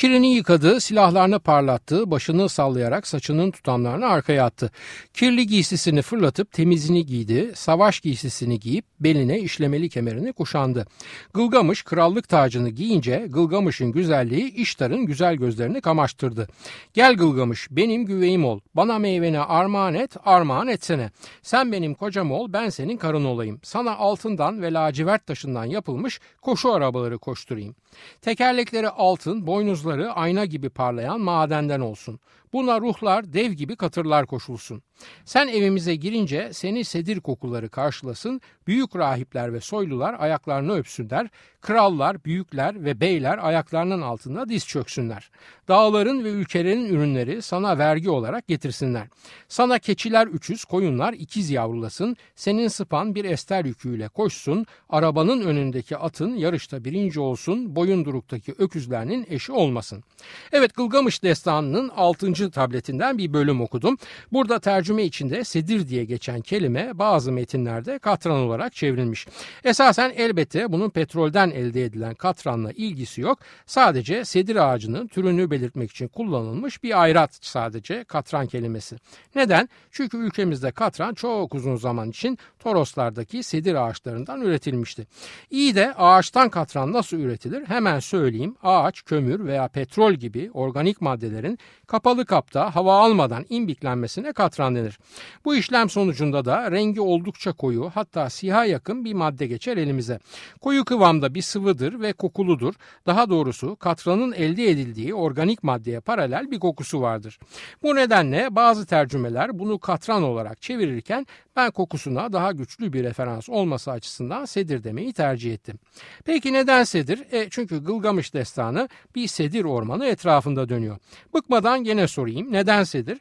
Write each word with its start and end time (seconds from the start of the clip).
Kirini 0.00 0.34
yıkadı, 0.34 0.80
silahlarını 0.80 1.40
parlattı, 1.40 2.10
başını 2.10 2.48
sallayarak 2.48 3.06
saçının 3.06 3.50
tutamlarını 3.50 4.06
arkaya 4.06 4.44
attı. 4.44 4.70
Kirli 5.14 5.46
giysisini 5.46 6.02
fırlatıp 6.02 6.52
temizini 6.52 7.06
giydi, 7.06 7.52
savaş 7.54 8.00
giysisini 8.00 8.60
giyip 8.60 8.84
beline 9.00 9.40
işlemeli 9.40 9.88
kemerini 9.88 10.32
kuşandı. 10.32 10.86
Gılgamış 11.34 11.82
krallık 11.82 12.28
tacını 12.28 12.68
giyince 12.68 13.26
Gılgamış'ın 13.28 13.92
güzelliği 13.92 14.54
İştar'ın 14.54 15.06
güzel 15.06 15.36
gözlerini 15.36 15.80
kamaştırdı. 15.80 16.48
Gel 16.94 17.14
Gılgamış 17.14 17.68
benim 17.70 18.06
güveyim 18.06 18.44
ol, 18.44 18.60
bana 18.74 18.98
meyveni 18.98 19.40
armağan 19.40 19.94
et, 19.94 20.16
armağan 20.24 20.68
etsene. 20.68 21.10
Sen 21.42 21.72
benim 21.72 21.94
kocam 21.94 22.32
ol, 22.32 22.52
ben 22.52 22.68
senin 22.68 22.96
karın 22.96 23.24
olayım. 23.24 23.60
Sana 23.62 23.96
altından 23.96 24.62
ve 24.62 24.72
lacivert 24.72 25.26
taşından 25.26 25.64
yapılmış 25.64 26.20
koşu 26.42 26.72
arabaları 26.72 27.18
koşturayım. 27.18 27.74
Tekerlekleri 28.22 28.88
altın, 28.88 29.46
boynuzları 29.46 29.89
ayna 29.98 30.44
gibi 30.44 30.68
parlayan 30.68 31.20
madenden 31.20 31.80
olsun. 31.80 32.20
Buna 32.52 32.80
ruhlar 32.80 33.32
dev 33.32 33.52
gibi 33.52 33.76
katırlar 33.76 34.26
koşulsun. 34.26 34.82
Sen 35.24 35.48
evimize 35.48 35.94
girince 35.94 36.50
seni 36.52 36.84
sedir 36.84 37.20
kokuları 37.20 37.68
karşılasın, 37.68 38.40
büyük 38.66 38.96
rahipler 38.96 39.52
ve 39.52 39.60
soylular 39.60 40.16
ayaklarını 40.18 40.76
öpsünler, 40.76 41.28
krallar, 41.60 42.24
büyükler 42.24 42.84
ve 42.84 43.00
beyler 43.00 43.38
ayaklarının 43.38 44.02
altında 44.02 44.48
diz 44.48 44.66
çöksünler. 44.66 45.30
Dağların 45.68 46.24
ve 46.24 46.30
ülkelerin 46.30 46.84
ürünleri 46.84 47.42
sana 47.42 47.78
vergi 47.78 48.10
olarak 48.10 48.48
getirsinler. 48.48 49.06
Sana 49.48 49.78
keçiler 49.78 50.26
üçüz, 50.26 50.64
koyunlar 50.64 51.12
ikiz 51.12 51.50
yavrulasın, 51.50 52.16
senin 52.36 52.68
sıpan 52.68 53.14
bir 53.14 53.24
ester 53.24 53.64
yüküyle 53.64 54.08
koşsun, 54.08 54.66
arabanın 54.88 55.40
önündeki 55.40 55.96
atın 55.96 56.34
yarışta 56.34 56.84
birinci 56.84 57.20
olsun, 57.20 57.76
boyunduruktaki 57.76 58.54
öküzlerinin 58.58 59.26
eşi 59.30 59.52
olmasın. 59.52 60.04
Evet 60.52 60.74
Gılgamış 60.74 61.22
destanının 61.22 61.88
6. 61.88 62.39
tabletinden 62.48 63.18
bir 63.18 63.32
bölüm 63.32 63.60
okudum. 63.60 63.96
Burada 64.32 64.58
tercüme 64.58 65.04
içinde 65.04 65.44
sedir 65.44 65.88
diye 65.88 66.04
geçen 66.04 66.40
kelime 66.40 66.98
bazı 66.98 67.32
metinlerde 67.32 67.98
katran 67.98 68.40
olarak 68.40 68.74
çevrilmiş. 68.74 69.26
Esasen 69.64 70.12
elbette 70.16 70.72
bunun 70.72 70.90
petrolden 70.90 71.50
elde 71.50 71.84
edilen 71.84 72.14
katranla 72.14 72.72
ilgisi 72.72 73.20
yok. 73.20 73.38
Sadece 73.66 74.24
sedir 74.24 74.56
ağacının 74.56 75.06
türünü 75.06 75.50
belirtmek 75.50 75.90
için 75.90 76.08
kullanılmış 76.08 76.82
bir 76.82 77.02
ayrat 77.02 77.38
sadece 77.40 78.04
katran 78.04 78.46
kelimesi. 78.46 78.96
Neden? 79.34 79.68
Çünkü 79.90 80.16
ülkemizde 80.16 80.70
katran 80.70 81.14
çok 81.14 81.54
uzun 81.54 81.76
zaman 81.76 82.10
için 82.10 82.38
Toroslardaki 82.58 83.42
sedir 83.42 83.74
ağaçlarından 83.74 84.40
üretilmişti. 84.40 85.06
İyi 85.50 85.74
de 85.74 85.94
ağaçtan 85.94 86.48
katran 86.48 86.92
nasıl 86.92 87.16
üretilir? 87.16 87.66
Hemen 87.66 88.00
söyleyeyim. 88.00 88.56
Ağaç, 88.62 89.02
kömür 89.04 89.44
veya 89.44 89.68
petrol 89.68 90.12
gibi 90.12 90.50
organik 90.54 91.00
maddelerin 91.00 91.58
kapalı 91.86 92.26
kapta 92.30 92.76
hava 92.76 92.94
almadan 92.94 93.44
imbiklenmesine 93.48 94.32
katran 94.32 94.74
denir. 94.74 94.98
Bu 95.44 95.56
işlem 95.56 95.90
sonucunda 95.90 96.44
da 96.44 96.70
rengi 96.70 97.00
oldukça 97.00 97.52
koyu 97.52 97.90
hatta 97.94 98.30
siha 98.30 98.64
yakın 98.64 99.04
bir 99.04 99.14
madde 99.14 99.46
geçer 99.46 99.76
elimize. 99.76 100.18
Koyu 100.60 100.84
kıvamda 100.84 101.34
bir 101.34 101.42
sıvıdır 101.42 102.00
ve 102.00 102.12
kokuludur. 102.12 102.74
Daha 103.06 103.30
doğrusu 103.30 103.76
katranın 103.76 104.32
elde 104.32 104.70
edildiği 104.70 105.14
organik 105.14 105.62
maddeye 105.62 106.00
paralel 106.00 106.50
bir 106.50 106.58
kokusu 106.58 107.00
vardır. 107.00 107.38
Bu 107.82 107.94
nedenle 107.94 108.48
bazı 108.50 108.86
tercümeler 108.86 109.58
bunu 109.58 109.78
katran 109.78 110.22
olarak 110.22 110.62
çevirirken 110.62 111.26
ben 111.56 111.70
kokusuna 111.70 112.32
daha 112.32 112.52
güçlü 112.52 112.92
bir 112.92 113.04
referans 113.04 113.48
olması 113.48 113.90
açısından 113.90 114.44
sedir 114.44 114.84
demeyi 114.84 115.12
tercih 115.12 115.54
ettim. 115.54 115.78
Peki 116.24 116.52
neden 116.52 116.84
sedir? 116.84 117.24
E, 117.32 117.50
çünkü 117.50 117.84
Gılgamış 117.84 118.34
destanı 118.34 118.88
bir 119.14 119.26
sedir 119.28 119.64
ormanı 119.64 120.06
etrafında 120.06 120.68
dönüyor. 120.68 120.96
Bıkmadan 121.34 121.84
gene 121.84 122.08
sorayım 122.20 122.52
neden? 122.52 122.80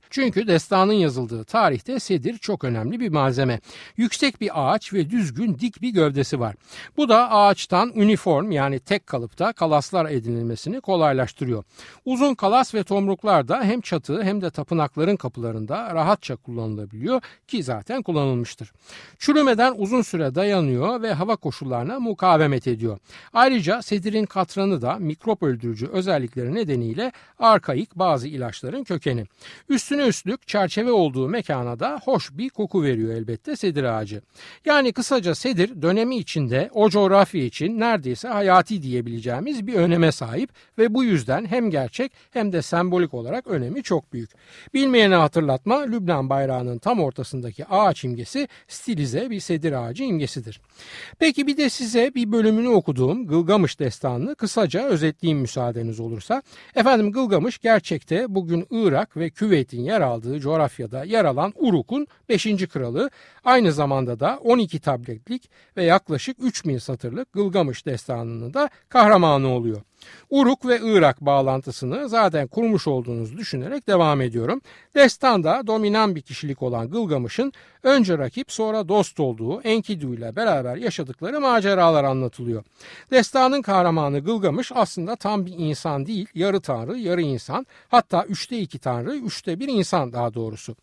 Çünkü 0.09 0.47
destanın 0.47 0.93
yazıldığı 0.93 1.43
tarihte 1.43 1.99
sedir 1.99 2.37
çok 2.37 2.63
önemli 2.63 2.99
bir 2.99 3.09
malzeme. 3.09 3.59
Yüksek 3.97 4.41
bir 4.41 4.51
ağaç 4.53 4.93
ve 4.93 5.09
düzgün 5.09 5.59
dik 5.59 5.81
bir 5.81 5.89
gövdesi 5.89 6.39
var. 6.39 6.55
Bu 6.97 7.09
da 7.09 7.31
ağaçtan 7.31 7.91
üniform 7.95 8.51
yani 8.51 8.79
tek 8.79 9.07
kalıpta 9.07 9.53
kalaslar 9.53 10.09
edinilmesini 10.09 10.81
kolaylaştırıyor. 10.81 11.63
Uzun 12.05 12.35
kalas 12.35 12.75
ve 12.75 12.83
tomruklar 12.83 13.47
da 13.47 13.63
hem 13.63 13.81
çatı 13.81 14.23
hem 14.23 14.41
de 14.41 14.49
tapınakların 14.49 15.15
kapılarında 15.15 15.95
rahatça 15.95 16.35
kullanılabiliyor 16.35 17.21
ki 17.47 17.63
zaten 17.63 18.01
kullanılmıştır. 18.01 18.71
Çürümeden 19.19 19.73
uzun 19.77 20.01
süre 20.01 20.35
dayanıyor 20.35 21.01
ve 21.01 21.13
hava 21.13 21.35
koşullarına 21.35 21.99
mukavemet 21.99 22.67
ediyor. 22.67 22.97
Ayrıca 23.33 23.81
sedirin 23.81 24.25
katranı 24.25 24.81
da 24.81 24.95
mikrop 24.95 25.43
öldürücü 25.43 25.87
özellikleri 25.87 26.55
nedeniyle 26.55 27.11
arkaik 27.39 27.95
bazı 27.95 28.27
ilaçların 28.27 28.83
kökeni. 28.89 29.25
Üstüne 29.69 30.07
üstlük 30.07 30.47
çerçeve 30.47 30.91
olduğu 30.91 31.29
mekana 31.29 31.79
da 31.79 31.99
hoş 32.03 32.31
bir 32.31 32.49
koku 32.49 32.83
veriyor 32.83 33.13
elbette 33.13 33.55
sedir 33.55 33.83
ağacı. 33.83 34.21
Yani 34.65 34.91
kısaca 34.91 35.35
sedir 35.35 35.81
dönemi 35.81 36.17
içinde 36.17 36.69
o 36.73 36.89
coğrafya 36.89 37.43
için 37.43 37.79
neredeyse 37.79 38.27
hayati 38.27 38.81
diyebileceğimiz 38.81 39.67
bir 39.67 39.73
öneme 39.73 40.11
sahip 40.11 40.49
ve 40.77 40.93
bu 40.93 41.03
yüzden 41.03 41.45
hem 41.45 41.69
gerçek 41.69 42.11
hem 42.31 42.51
de 42.51 42.61
sembolik 42.61 43.13
olarak 43.13 43.47
önemi 43.47 43.83
çok 43.83 44.13
büyük. 44.13 44.29
Bilmeyene 44.73 45.15
hatırlatma 45.15 45.81
Lübnan 45.81 46.29
bayrağının 46.29 46.77
tam 46.77 46.99
ortasındaki 46.99 47.65
ağaç 47.65 48.03
imgesi 48.03 48.47
stilize 48.67 49.29
bir 49.29 49.39
sedir 49.39 49.71
ağacı 49.71 50.03
imgesidir. 50.03 50.61
Peki 51.19 51.47
bir 51.47 51.57
de 51.57 51.69
size 51.69 52.11
bir 52.15 52.31
bölümünü 52.31 52.69
okuduğum 52.69 53.27
Gılgamış 53.27 53.79
destanını 53.79 54.35
kısaca 54.35 54.83
özetleyeyim 54.83 55.41
müsaadeniz 55.41 55.99
olursa. 55.99 56.41
Efendim 56.75 57.11
Gılgamış 57.11 57.59
gerçekte 57.59 58.25
bugün 58.29 58.67
Irak 58.87 59.17
ve 59.17 59.29
Küveyt'in 59.29 59.81
yer 59.81 60.01
aldığı 60.01 60.39
coğrafyada 60.39 61.03
yer 61.03 61.25
alan 61.25 61.53
Uruk'un 61.55 62.07
5. 62.29 62.67
kralı 62.67 63.09
aynı 63.43 63.71
zamanda 63.71 64.19
da 64.19 64.39
12 64.43 64.79
tabletlik 64.79 65.49
ve 65.77 65.83
yaklaşık 65.83 66.37
3000 66.39 66.77
satırlık 66.77 67.33
Gılgamış 67.33 67.85
destanının 67.85 68.53
da 68.53 68.69
kahramanı 68.89 69.47
oluyor. 69.47 69.81
Uruk 70.29 70.67
ve 70.67 70.79
Irak 70.83 71.21
bağlantısını 71.21 72.09
zaten 72.09 72.47
kurmuş 72.47 72.87
olduğunuzu 72.87 73.37
düşünerek 73.37 73.87
devam 73.87 74.21
ediyorum. 74.21 74.61
Destanda 74.95 75.67
dominan 75.67 76.15
bir 76.15 76.21
kişilik 76.21 76.61
olan 76.61 76.89
Gılgamış'ın 76.89 77.53
önce 77.83 78.17
rakip 78.17 78.51
sonra 78.51 78.87
dost 78.87 79.19
olduğu 79.19 79.61
Enkidu 79.61 80.13
ile 80.13 80.35
beraber 80.35 80.75
yaşadıkları 80.75 81.41
maceralar 81.41 82.03
anlatılıyor. 82.03 82.63
Destanın 83.11 83.61
kahramanı 83.61 84.19
Gılgamış 84.19 84.71
aslında 84.75 85.15
tam 85.15 85.45
bir 85.45 85.53
insan 85.57 86.05
değil, 86.05 86.27
yarı 86.35 86.61
tanrı, 86.61 86.97
yarı 86.97 87.21
insan, 87.21 87.67
hatta 87.87 88.23
üçte 88.23 88.59
iki 88.59 88.79
tanrı, 88.79 89.15
üçte 89.15 89.59
bir 89.59 89.67
insan 89.67 90.13
daha 90.13 90.33
doğrusu. 90.33 90.75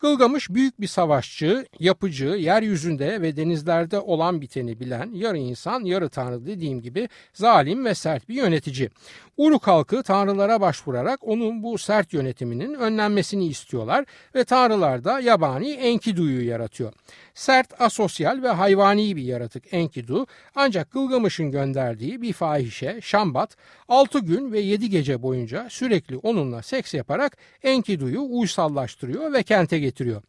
Gılgamış 0.00 0.50
büyük 0.50 0.80
bir 0.80 0.86
savaşçı, 0.86 1.66
yapıcı, 1.78 2.26
yeryüzünde 2.26 3.22
ve 3.22 3.36
denizlerde 3.36 4.00
olan 4.00 4.40
biteni 4.40 4.80
bilen, 4.80 5.10
yarı 5.14 5.38
insan, 5.38 5.84
yarı 5.84 6.08
tanrı 6.08 6.46
dediğim 6.46 6.82
gibi 6.82 7.08
zalim 7.32 7.84
ve 7.84 7.94
sert 7.94 8.28
bir 8.28 8.34
yönetici. 8.34 8.90
Uruk 9.36 9.66
halkı 9.66 10.02
tanrılara 10.02 10.60
başvurarak 10.60 11.28
onun 11.28 11.62
bu 11.62 11.78
sert 11.78 12.12
yönetiminin 12.12 12.74
önlenmesini 12.74 13.46
istiyorlar 13.46 14.04
ve 14.34 14.44
tanrılar 14.44 15.04
da 15.04 15.20
yabani 15.20 15.70
Enkidu'yu 15.70 16.46
yaratıyor. 16.46 16.92
Sert, 17.34 17.80
asosyal 17.80 18.42
ve 18.42 18.48
hayvani 18.48 19.16
bir 19.16 19.22
yaratık 19.22 19.64
Enkidu 19.70 20.26
ancak 20.54 20.90
Gılgamış'ın 20.90 21.50
gönderdiği 21.50 22.22
bir 22.22 22.32
fahişe 22.32 23.00
Şambat 23.02 23.56
6 23.88 24.18
gün 24.18 24.52
ve 24.52 24.60
7 24.60 24.90
gece 24.90 25.22
boyunca 25.22 25.66
sürekli 25.70 26.16
onunla 26.16 26.62
seks 26.62 26.94
yaparak 26.94 27.36
Enkidu'yu 27.62 28.22
uysallaştırıyor 28.30 29.32
ve 29.32 29.42
kente 29.56 29.78
getiriyor. 29.78 30.22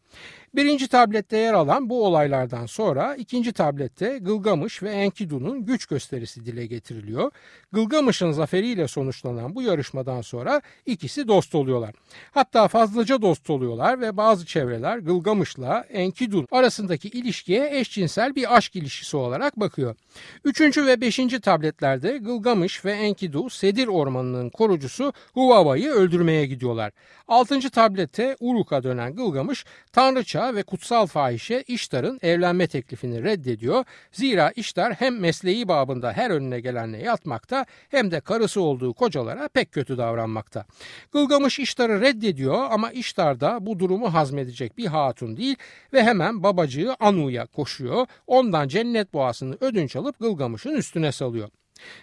Birinci 0.54 0.88
tablette 0.88 1.36
yer 1.36 1.54
alan 1.54 1.90
bu 1.90 2.06
olaylardan 2.06 2.66
sonra 2.66 3.14
ikinci 3.14 3.52
tablette 3.52 4.18
Gılgamış 4.18 4.82
ve 4.82 4.90
Enkidu'nun 4.90 5.64
güç 5.66 5.86
gösterisi 5.86 6.44
dile 6.46 6.66
getiriliyor. 6.66 7.30
Gılgamış'ın 7.72 8.32
zaferiyle 8.32 8.88
sonuçlanan 8.88 9.54
bu 9.54 9.62
yarışmadan 9.62 10.20
sonra 10.20 10.62
ikisi 10.86 11.28
dost 11.28 11.54
oluyorlar. 11.54 11.94
Hatta 12.30 12.68
fazlaca 12.68 13.22
dost 13.22 13.50
oluyorlar 13.50 14.00
ve 14.00 14.16
bazı 14.16 14.46
çevreler 14.46 14.98
Gılgamış'la 14.98 15.86
Enkidu 15.90 16.46
arasındaki 16.50 17.08
ilişkiye 17.08 17.78
eşcinsel 17.80 18.34
bir 18.34 18.56
aşk 18.56 18.76
ilişkisi 18.76 19.16
olarak 19.16 19.60
bakıyor. 19.60 19.96
Üçüncü 20.44 20.86
ve 20.86 21.00
beşinci 21.00 21.40
tabletlerde 21.40 22.18
Gılgamış 22.18 22.84
ve 22.84 22.92
Enkidu 22.92 23.50
Sedir 23.50 23.86
Ormanı'nın 23.86 24.50
korucusu 24.50 25.12
Huvava'yı 25.34 25.90
öldürmeye 25.90 26.46
gidiyorlar. 26.46 26.92
Altıncı 27.28 27.70
tablette 27.70 28.36
Uruk'a 28.40 28.82
dönen 28.82 29.16
Gılgamış 29.16 29.64
tanrıça 29.92 30.37
Padişah 30.38 30.54
ve 30.54 30.62
kutsal 30.62 31.06
fahişe 31.06 31.64
İştar'ın 31.68 32.18
evlenme 32.22 32.66
teklifini 32.66 33.24
reddediyor. 33.24 33.84
Zira 34.12 34.52
İştar 34.56 34.92
hem 34.92 35.20
mesleği 35.20 35.68
babında 35.68 36.12
her 36.12 36.30
önüne 36.30 36.60
gelenle 36.60 36.98
yatmakta 36.98 37.66
hem 37.88 38.10
de 38.10 38.20
karısı 38.20 38.60
olduğu 38.60 38.94
kocalara 38.94 39.48
pek 39.48 39.72
kötü 39.72 39.98
davranmakta. 39.98 40.64
Gılgamış 41.12 41.58
İştar'ı 41.58 42.00
reddediyor 42.00 42.66
ama 42.70 42.90
İştar 42.90 43.40
da 43.40 43.66
bu 43.66 43.78
durumu 43.78 44.14
hazmedecek 44.14 44.78
bir 44.78 44.86
hatun 44.86 45.36
değil 45.36 45.56
ve 45.92 46.02
hemen 46.02 46.42
babacığı 46.42 46.96
Anu'ya 47.00 47.46
koşuyor. 47.46 48.06
Ondan 48.26 48.68
cennet 48.68 49.12
boğasını 49.12 49.56
ödünç 49.60 49.96
alıp 49.96 50.18
Gılgamış'ın 50.18 50.76
üstüne 50.76 51.12
salıyor. 51.12 51.48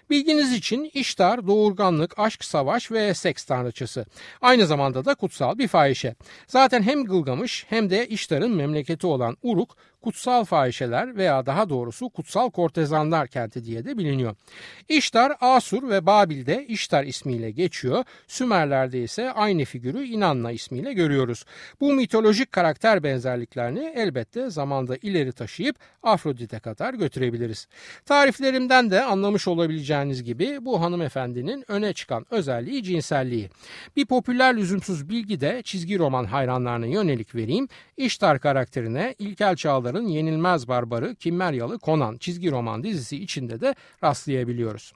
Bilginiz 0.09 0.53
için 0.53 0.91
İştar 0.93 1.47
doğurganlık, 1.47 2.19
aşk, 2.19 2.43
savaş 2.43 2.91
ve 2.91 3.13
seks 3.13 3.43
tanrıçısı. 3.43 4.05
Aynı 4.41 4.65
zamanda 4.65 5.05
da 5.05 5.15
kutsal 5.15 5.57
bir 5.57 5.67
fahişe. 5.67 6.15
Zaten 6.47 6.81
hem 6.81 7.05
Gılgamış 7.05 7.65
hem 7.69 7.89
de 7.89 8.07
İştar'ın 8.07 8.55
memleketi 8.55 9.07
olan 9.07 9.37
Uruk 9.43 9.77
kutsal 10.05 10.43
fahişeler 10.43 11.15
veya 11.15 11.45
daha 11.45 11.69
doğrusu 11.69 12.09
kutsal 12.09 12.49
kortezanlar 12.49 13.27
kenti 13.27 13.65
diye 13.65 13.85
de 13.85 13.97
biliniyor. 13.97 14.35
İştar 14.89 15.33
Asur 15.41 15.89
ve 15.89 16.05
Babil'de 16.05 16.65
İştar 16.67 17.03
ismiyle 17.03 17.51
geçiyor. 17.51 18.03
Sümerlerde 18.27 19.03
ise 19.03 19.31
aynı 19.31 19.65
figürü 19.65 20.03
İnanna 20.03 20.51
ismiyle 20.51 20.93
görüyoruz. 20.93 21.45
Bu 21.81 21.93
mitolojik 21.93 22.51
karakter 22.51 23.03
benzerliklerini 23.03 23.93
elbette 23.95 24.49
zamanda 24.49 24.95
ileri 25.01 25.31
taşıyıp 25.31 25.75
Afrodit'e 26.03 26.59
kadar 26.59 26.93
götürebiliriz. 26.93 27.67
Tariflerimden 28.05 28.91
de 28.91 29.03
anlamış 29.03 29.47
olabileceğiniz 29.47 30.23
gibi 30.23 30.65
bu 30.65 30.81
hanımefendinin 30.81 31.65
öne 31.67 31.93
çıkan 31.93 32.25
özelliği 32.31 32.83
cinselliği. 32.83 33.49
Bir 33.95 34.05
popüler 34.05 34.57
lüzumsuz 34.57 35.09
bilgi 35.09 35.41
de 35.41 35.61
çizgi 35.63 35.99
roman 35.99 36.25
hayranlarına 36.25 36.85
yönelik 36.85 37.35
vereyim. 37.35 37.67
İştar 37.97 38.39
karakterine 38.39 39.15
ilkel 39.19 39.55
çağların 39.55 39.94
Barbar'ın 39.95 40.07
Yenilmez 40.07 40.67
Barbarı 40.67 41.15
Kimmeryalı 41.15 41.79
Conan 41.79 42.17
çizgi 42.17 42.51
roman 42.51 42.83
dizisi 42.83 43.17
içinde 43.17 43.61
de 43.61 43.75
rastlayabiliyoruz. 44.03 44.93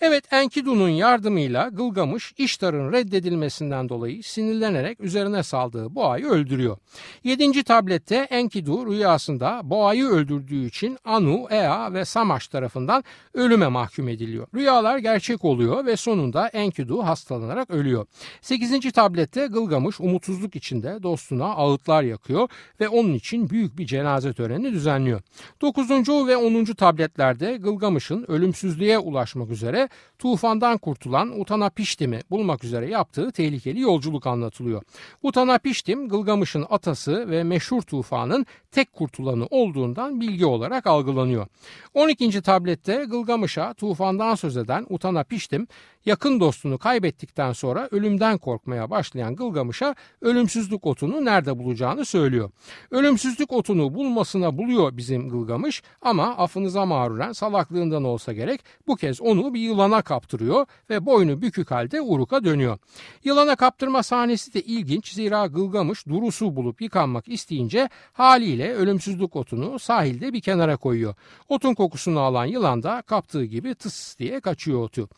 Evet 0.00 0.32
Enkidu'nun 0.32 0.88
yardımıyla 0.88 1.68
Gılgamış 1.68 2.34
İştar'ın 2.38 2.92
reddedilmesinden 2.92 3.88
dolayı 3.88 4.22
sinirlenerek 4.22 5.00
üzerine 5.00 5.42
saldığı 5.42 5.94
boğayı 5.94 6.26
öldürüyor. 6.26 6.76
Yedinci 7.24 7.64
tablette 7.64 8.16
Enkidu 8.16 8.86
rüyasında 8.86 9.60
boğayı 9.64 10.04
öldürdüğü 10.04 10.66
için 10.66 10.98
Anu, 11.04 11.46
Ea 11.50 11.92
ve 11.92 12.04
Samaş 12.04 12.48
tarafından 12.48 13.04
ölüme 13.34 13.68
mahkum 13.68 14.08
ediliyor. 14.08 14.46
Rüyalar 14.54 14.98
gerçek 14.98 15.44
oluyor 15.44 15.86
ve 15.86 15.96
sonunda 15.96 16.48
Enkidu 16.48 17.02
hastalanarak 17.02 17.70
ölüyor. 17.70 18.06
Sekizinci 18.40 18.92
tablette 18.92 19.46
Gılgamış 19.46 20.00
umutsuzluk 20.00 20.56
içinde 20.56 21.02
dostuna 21.02 21.46
ağıtlar 21.46 22.02
yakıyor 22.02 22.48
ve 22.80 22.88
onun 22.88 23.14
için 23.14 23.50
büyük 23.50 23.78
bir 23.78 23.86
cenaze 23.86 24.32
töreni 24.32 24.41
düzenliyor. 24.50 25.20
9. 25.60 25.90
ve 26.08 26.36
10. 26.36 26.64
tabletlerde 26.64 27.56
Gılgamış'ın 27.56 28.24
ölümsüzlüğe 28.28 28.98
ulaşmak 28.98 29.50
üzere 29.50 29.88
tufandan 30.18 30.78
kurtulan 30.78 31.40
Utanapiştim'i 31.40 32.20
bulmak 32.30 32.64
üzere 32.64 32.90
yaptığı 32.90 33.32
tehlikeli 33.32 33.80
yolculuk 33.80 34.26
anlatılıyor. 34.26 34.82
Utanapiştim 35.22 36.08
Gılgamış'ın 36.08 36.66
atası 36.70 37.30
ve 37.30 37.44
meşhur 37.44 37.82
tufanın 37.82 38.46
tek 38.70 38.92
kurtulanı 38.92 39.46
olduğundan 39.46 40.20
bilgi 40.20 40.46
olarak 40.46 40.86
algılanıyor. 40.86 41.46
12. 41.94 42.42
tablette 42.42 43.04
Gılgamış'a 43.08 43.74
tufandan 43.74 44.34
söz 44.34 44.56
eden 44.56 44.86
Utanapiştim 44.88 45.66
yakın 46.04 46.40
dostunu 46.40 46.78
kaybettikten 46.78 47.52
sonra 47.52 47.88
ölümden 47.90 48.38
korkmaya 48.38 48.90
başlayan 48.90 49.36
Gılgamış'a 49.36 49.94
ölümsüzlük 50.20 50.86
otunu 50.86 51.24
nerede 51.24 51.58
bulacağını 51.58 52.04
söylüyor. 52.04 52.50
Ölümsüzlük 52.90 53.52
otunu 53.52 53.94
bulmasına 53.94 54.58
buluyor 54.58 54.96
bizim 54.96 55.28
Gılgamış 55.28 55.82
ama 56.02 56.36
affınıza 56.36 56.86
mağruren 56.86 57.32
salaklığından 57.32 58.04
olsa 58.04 58.32
gerek 58.32 58.60
bu 58.86 58.96
kez 58.96 59.20
onu 59.20 59.54
bir 59.54 59.60
yılana 59.60 60.02
kaptırıyor 60.02 60.66
ve 60.90 61.06
boynu 61.06 61.42
bükük 61.42 61.70
halde 61.70 62.00
Uruk'a 62.00 62.44
dönüyor. 62.44 62.78
Yılana 63.24 63.56
kaptırma 63.56 64.02
sahnesi 64.02 64.54
de 64.54 64.62
ilginç 64.62 65.12
zira 65.12 65.46
Gılgamış 65.46 66.06
duru 66.06 66.32
su 66.32 66.56
bulup 66.56 66.82
yıkanmak 66.82 67.28
isteyince 67.28 67.88
haliyle 68.12 68.74
ölümsüzlük 68.74 69.36
otunu 69.36 69.78
sahilde 69.78 70.32
bir 70.32 70.40
kenara 70.40 70.76
koyuyor. 70.76 71.14
Otun 71.48 71.74
kokusunu 71.74 72.20
alan 72.20 72.44
yılan 72.44 72.82
da 72.82 73.02
kaptığı 73.02 73.44
gibi 73.44 73.74
tıs 73.74 74.18
diye 74.18 74.40
kaçıyor 74.40 74.82
otu. 74.82 75.08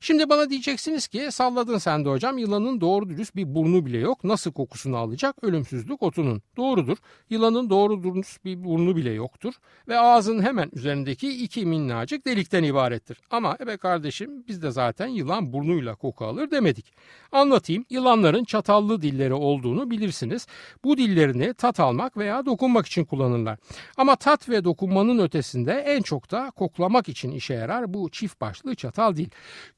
Şimdi 0.00 0.28
bana 0.32 0.50
diyeceksiniz 0.50 1.08
ki 1.08 1.28
salladın 1.30 1.78
sen 1.78 2.04
de 2.04 2.08
hocam 2.08 2.38
yılanın 2.38 2.80
doğru 2.80 3.08
dürüst 3.08 3.36
bir 3.36 3.54
burnu 3.54 3.86
bile 3.86 3.98
yok. 3.98 4.24
Nasıl 4.24 4.52
kokusunu 4.52 4.96
alacak 4.96 5.44
ölümsüzlük 5.44 6.02
otunun? 6.02 6.42
Doğrudur. 6.56 6.96
Yılanın 7.30 7.70
doğru 7.70 8.02
dürüst 8.02 8.44
bir 8.44 8.64
burnu 8.64 8.96
bile 8.96 9.10
yoktur. 9.10 9.54
Ve 9.88 9.98
ağzın 9.98 10.42
hemen 10.42 10.70
üzerindeki 10.72 11.44
iki 11.44 11.66
minnacık 11.66 12.26
delikten 12.26 12.62
ibarettir. 12.62 13.18
Ama 13.30 13.56
ebe 13.60 13.76
kardeşim 13.76 14.44
biz 14.48 14.62
de 14.62 14.70
zaten 14.70 15.06
yılan 15.06 15.52
burnuyla 15.52 15.94
koku 15.94 16.24
alır 16.24 16.50
demedik. 16.50 16.92
Anlatayım 17.32 17.84
yılanların 17.90 18.44
çatallı 18.44 19.02
dilleri 19.02 19.34
olduğunu 19.34 19.90
bilirsiniz. 19.90 20.46
Bu 20.84 20.96
dillerini 20.96 21.54
tat 21.54 21.80
almak 21.80 22.16
veya 22.16 22.46
dokunmak 22.46 22.86
için 22.86 23.04
kullanırlar. 23.04 23.58
Ama 23.96 24.16
tat 24.16 24.48
ve 24.48 24.64
dokunmanın 24.64 25.18
ötesinde 25.18 25.72
en 25.72 26.02
çok 26.02 26.30
da 26.30 26.50
koklamak 26.50 27.08
için 27.08 27.30
işe 27.30 27.54
yarar 27.54 27.94
bu 27.94 28.10
çift 28.10 28.40
başlı 28.40 28.74
çatal 28.74 29.16
dil. 29.16 29.28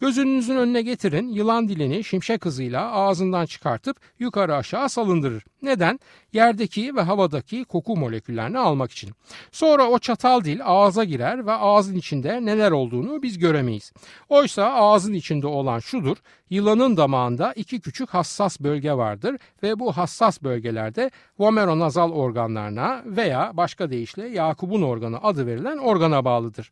Gözünüz 0.00 0.43
Gözünüzün 0.44 0.62
önüne 0.62 0.82
getirin 0.82 1.28
yılan 1.28 1.68
dilini 1.68 2.04
şimşek 2.04 2.44
hızıyla 2.44 2.92
ağzından 2.92 3.46
çıkartıp 3.46 3.96
yukarı 4.18 4.56
aşağı 4.56 4.88
salındırır. 4.88 5.44
Neden? 5.62 6.00
Yerdeki 6.34 6.96
ve 6.96 7.00
havadaki 7.00 7.64
koku 7.64 7.96
moleküllerini 7.96 8.58
almak 8.58 8.92
için. 8.92 9.10
Sonra 9.52 9.88
o 9.88 9.98
çatal 9.98 10.44
dil 10.44 10.60
ağza 10.64 11.04
girer 11.04 11.46
ve 11.46 11.52
ağzın 11.52 11.94
içinde 11.94 12.44
neler 12.46 12.70
olduğunu 12.70 13.22
biz 13.22 13.38
göremeyiz. 13.38 13.92
Oysa 14.28 14.74
ağzın 14.74 15.12
içinde 15.12 15.46
olan 15.46 15.78
şudur. 15.78 16.16
Yılanın 16.50 16.96
damağında 16.96 17.52
iki 17.52 17.80
küçük 17.80 18.10
hassas 18.10 18.60
bölge 18.60 18.92
vardır 18.92 19.36
ve 19.62 19.78
bu 19.78 19.92
hassas 19.92 20.42
bölgelerde 20.42 21.10
vomeronazal 21.38 22.12
organlarına 22.12 23.02
veya 23.06 23.50
başka 23.54 23.90
deyişle 23.90 24.28
Yakup'un 24.28 24.82
organı 24.82 25.22
adı 25.22 25.46
verilen 25.46 25.78
organa 25.78 26.24
bağlıdır. 26.24 26.70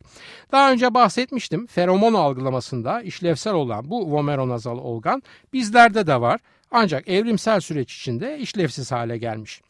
Daha 0.52 0.72
önce 0.72 0.94
bahsetmiştim 0.94 1.66
feromon 1.66 2.14
algılamasında 2.14 3.02
işlevsel 3.02 3.54
olan 3.54 3.90
bu 3.90 4.12
vomeronazal 4.12 4.78
organ 4.78 5.22
bizlerde 5.52 6.06
de 6.06 6.20
var 6.20 6.40
ancak 6.72 7.08
evrimsel 7.08 7.60
süreç 7.60 7.94
içinde 7.94 8.38
işlevsiz 8.38 8.93
hale 8.93 9.19
gelmiş. 9.19 9.60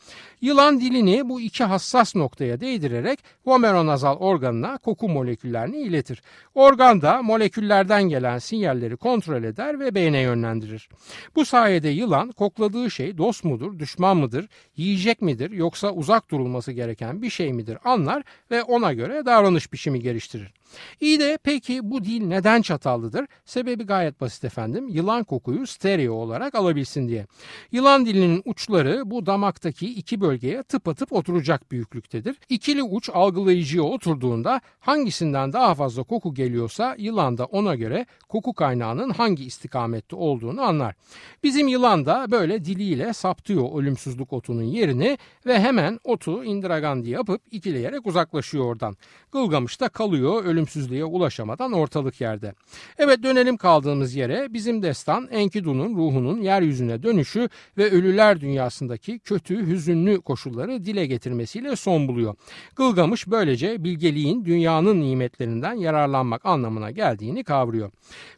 Yılan 0.40 0.80
dilini 0.80 1.28
bu 1.28 1.40
iki 1.40 1.64
hassas 1.64 2.16
noktaya 2.16 2.60
değdirerek 2.60 3.18
vomeronazal 3.46 4.16
organına 4.16 4.78
koku 4.78 5.08
moleküllerini 5.08 5.76
iletir. 5.76 6.22
Organ 6.54 7.02
da 7.02 7.22
moleküllerden 7.22 8.02
gelen 8.02 8.38
sinyalleri 8.38 8.96
kontrol 8.96 9.42
eder 9.42 9.80
ve 9.80 9.94
beyne 9.94 10.20
yönlendirir. 10.20 10.88
Bu 11.36 11.44
sayede 11.44 11.88
yılan 11.88 12.32
kokladığı 12.32 12.90
şey 12.90 13.18
dost 13.18 13.44
mudur, 13.44 13.78
düşman 13.78 14.16
mıdır, 14.16 14.48
yiyecek 14.76 15.22
midir 15.22 15.50
yoksa 15.50 15.90
uzak 15.90 16.30
durulması 16.30 16.72
gereken 16.72 17.22
bir 17.22 17.30
şey 17.30 17.52
midir 17.52 17.78
anlar 17.84 18.22
ve 18.50 18.62
ona 18.62 18.92
göre 18.92 19.26
davranış 19.26 19.72
biçimi 19.72 20.00
geliştirir. 20.00 20.52
İyi 21.00 21.20
de 21.20 21.38
peki 21.42 21.90
bu 21.90 22.04
dil 22.04 22.26
neden 22.26 22.62
çatallıdır? 22.62 23.26
Sebebi 23.44 23.84
gayet 23.84 24.20
basit 24.20 24.44
efendim. 24.44 24.88
Yılan 24.88 25.24
kokuyu 25.24 25.66
stereo 25.66 26.14
olarak 26.14 26.54
alabilsin 26.54 27.08
diye. 27.08 27.26
Yılan 27.72 28.06
dilinin 28.06 28.42
uçları 28.44 29.10
bu 29.10 29.26
damaktaki 29.26 29.94
iki 29.94 30.20
bölgeye 30.20 30.62
tıpatıp 30.62 31.12
oturacak 31.12 31.72
büyüklüktedir. 31.72 32.36
İkili 32.48 32.82
uç 32.82 33.10
algılayıcıya 33.12 33.82
oturduğunda 33.82 34.60
hangisinden 34.80 35.52
daha 35.52 35.74
fazla 35.74 36.02
koku 36.02 36.34
geliyorsa 36.34 36.94
yılan 36.98 37.38
da 37.38 37.44
ona 37.44 37.74
göre 37.74 38.06
koku 38.28 38.52
kaynağının 38.52 39.10
hangi 39.10 39.44
istikamette 39.44 40.16
olduğunu 40.16 40.62
anlar. 40.62 40.94
Bizim 41.42 41.68
yılan 41.68 42.06
da 42.06 42.26
böyle 42.30 42.64
diliyle 42.64 43.12
saptıyor 43.12 43.80
ölümsüzlük 43.80 44.32
otunun 44.32 44.62
yerini 44.62 45.18
ve 45.46 45.60
hemen 45.60 46.00
otu 46.04 46.44
indiragandi 46.44 47.10
yapıp 47.10 47.42
ikileyerek 47.50 48.06
uzaklaşıyor 48.06 48.64
oradan. 48.64 48.96
Gılgamış 49.32 49.80
da 49.80 49.88
kalıyor 49.88 50.44
ölüm 50.44 50.61
ölümsüzlüğe 50.62 51.04
ulaşamadan 51.04 51.72
ortalık 51.72 52.20
yerde. 52.20 52.54
Evet 52.98 53.22
dönelim 53.22 53.56
kaldığımız 53.56 54.14
yere 54.14 54.46
bizim 54.50 54.82
destan 54.82 55.28
Enkidu'nun 55.30 55.96
ruhunun 55.96 56.42
yeryüzüne 56.42 57.02
dönüşü 57.02 57.48
ve 57.78 57.90
ölüler 57.90 58.40
dünyasındaki 58.40 59.18
kötü, 59.18 59.66
hüzünlü 59.66 60.20
koşulları 60.20 60.84
dile 60.84 61.06
getirmesiyle 61.06 61.76
son 61.76 62.08
buluyor. 62.08 62.34
Gılgamış 62.76 63.26
böylece 63.26 63.84
bilgeliğin 63.84 64.44
dünyanın 64.44 65.00
nimetlerinden 65.00 65.74
yararlanmak 65.74 66.46
anlamına 66.46 66.90
geldiğini 66.90 67.44
kavruyor. 67.44 67.90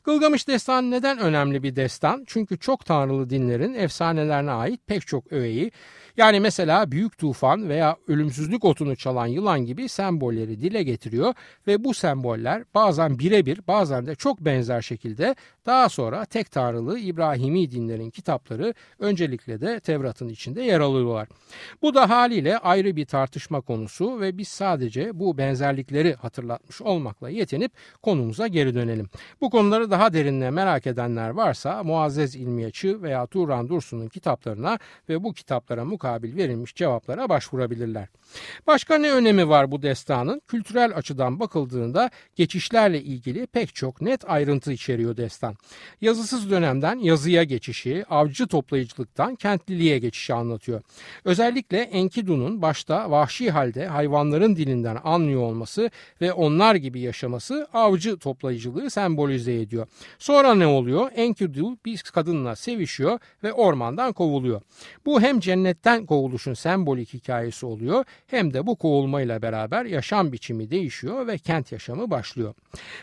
Gılgamış 0.04 0.49
destan 0.49 0.90
neden 0.90 1.19
önemli 1.19 1.62
bir 1.62 1.76
destan? 1.76 2.25
Çünkü 2.26 2.59
çok 2.59 2.85
tanrılı 2.85 3.31
dinlerin 3.31 3.75
efsanelerine 3.75 4.50
ait 4.50 4.81
pek 4.87 5.07
çok 5.07 5.33
öğeyi 5.33 5.71
yani 6.16 6.40
mesela 6.40 6.90
büyük 6.90 7.18
tufan 7.18 7.68
veya 7.68 7.97
ölümsüzlük 8.09 8.64
otunu 8.64 8.97
çalan 8.97 9.26
yılan 9.26 9.64
gibi 9.64 9.88
sembolleri 9.88 10.61
dile 10.61 10.83
getiriyor 10.83 11.35
ve 11.66 11.85
bu 11.85 11.94
semboller 11.94 12.64
bazen 12.75 13.18
birebir 13.18 13.61
bazen 13.68 14.06
de 14.06 14.14
çok 14.14 14.40
benzer 14.40 14.83
şekilde 14.83 15.35
daha 15.66 15.88
sonra 15.88 16.25
tek 16.25 16.50
tanrılı 16.50 16.99
İbrahimi 16.99 17.71
dinlerin 17.71 18.11
kitapları 18.11 18.75
öncelikle 18.99 19.61
de 19.61 19.80
Tevrat'ın 19.80 20.28
içinde 20.28 20.62
yer 20.62 20.80
alıyorlar. 20.80 21.28
Bu 21.83 21.94
da 21.94 22.11
haliyle 22.11 22.59
ayrı 22.59 22.97
bir 22.97 23.06
tartışma 23.06 23.61
konusu 23.61 24.21
ve 24.21 24.38
biz 24.38 24.49
sadece 24.49 25.18
bu 25.18 25.38
benzerlikleri 25.38 26.14
hatırlatmış 26.14 26.83
olmakla 26.83 27.30
yetinip 27.30 27.73
konumuza 28.02 28.47
geri 28.47 28.75
dönelim. 28.75 29.09
Bu 29.40 29.50
konuları 29.50 29.90
daha 29.90 30.12
derinle 30.12 30.50
merak 30.50 30.87
edenler 30.87 31.30
varsa 31.30 31.83
Muazzez 31.83 32.37
İlmiyaçı 32.37 33.02
veya 33.02 33.26
Turan 33.26 33.68
Dursun'un 33.68 34.09
kitaplarına 34.09 34.78
ve 35.09 35.25
bu 35.25 35.33
kitaplara 35.33 35.85
mukabil 36.04 36.37
verilmiş 36.37 36.75
cevaplara 36.75 37.28
başvurabilirler. 37.28 38.08
Başka 38.66 38.99
ne 38.99 39.12
önemi 39.12 39.49
var 39.49 39.70
bu 39.70 39.82
destanın? 39.82 40.42
Kültürel 40.49 40.96
açıdan 40.96 41.40
bakıldığında 41.40 42.11
geçişlerle 42.37 43.02
ilgili 43.02 43.46
pek 43.46 43.75
çok 43.75 44.00
net 44.00 44.30
ayrıntı 44.30 44.73
içeriyor 44.73 45.16
destan. 45.16 45.56
Yazısız 46.00 46.50
dönemden 46.50 46.99
yazıya 46.99 47.44
geçişi, 47.44 48.04
avcı 48.11 48.46
toplayıcılıktan 48.46 49.34
kentliliğe 49.34 49.99
geçişi 49.99 50.34
anlatıyor. 50.34 50.82
Özellikle 51.25 51.78
Enkidu'nun 51.78 52.62
başta 52.62 53.11
vahşi 53.11 53.50
halde 53.50 53.87
hayvanların 53.87 54.56
dilinden 54.56 54.99
anlıyor 55.04 55.42
olması 55.42 55.90
ve 56.20 56.32
onlar 56.32 56.75
gibi 56.75 57.00
yaşaması 57.00 57.68
avcı 57.73 58.16
toplayıcılığı 58.16 58.90
sembolize 58.90 59.54
ediyor. 59.61 59.87
Sonra 60.18 60.54
ne 60.54 60.66
oluyor? 60.66 61.11
Enkidu 61.14 61.76
bir 61.84 62.02
kadınla 62.14 62.56
sevişiyor 62.56 63.18
ve 63.42 63.52
ormandan 63.52 64.12
kovuluyor. 64.12 64.61
Bu 65.06 65.20
hem 65.20 65.40
cennetten 65.40 65.93
kovuluşun 66.02 66.54
sembolik 66.54 67.14
hikayesi 67.14 67.66
oluyor 67.66 68.04
hem 68.26 68.54
de 68.54 68.66
bu 68.66 68.76
kovulmayla 68.76 69.42
beraber 69.42 69.84
yaşam 69.84 70.32
biçimi 70.32 70.70
değişiyor 70.70 71.26
ve 71.26 71.38
kent 71.38 71.72
yaşamı 71.72 72.10
başlıyor. 72.10 72.54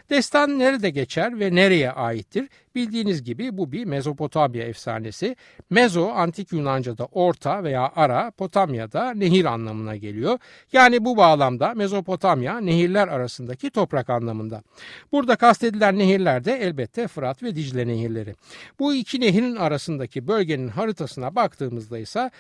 Destan 0.09 0.59
nerede 0.59 0.89
geçer 0.89 1.39
ve 1.39 1.55
nereye 1.55 1.91
aittir? 1.91 2.49
Bildiğiniz 2.75 3.23
gibi 3.23 3.57
bu 3.57 3.71
bir 3.71 3.85
Mezopotamya 3.85 4.63
efsanesi. 4.63 5.35
Mezo 5.69 6.09
antik 6.09 6.53
Yunanca'da 6.53 7.05
orta 7.05 7.63
veya 7.63 7.91
ara, 7.95 8.31
Potamya'da 8.31 9.13
nehir 9.13 9.45
anlamına 9.45 9.95
geliyor. 9.95 10.39
Yani 10.73 11.05
bu 11.05 11.17
bağlamda 11.17 11.73
Mezopotamya 11.73 12.59
nehirler 12.59 13.07
arasındaki 13.07 13.69
toprak 13.69 14.09
anlamında. 14.09 14.63
Burada 15.11 15.35
kastedilen 15.35 15.97
nehirler 15.97 16.45
de 16.45 16.53
elbette 16.53 17.07
Fırat 17.07 17.43
ve 17.43 17.55
Dicle 17.55 17.87
nehirleri. 17.87 18.35
Bu 18.79 18.93
iki 18.93 19.21
nehirin 19.21 19.55
arasındaki 19.55 20.27
bölgenin 20.27 20.67
haritasına 20.67 21.35
baktığımızda 21.35 21.97
ise 21.97 22.31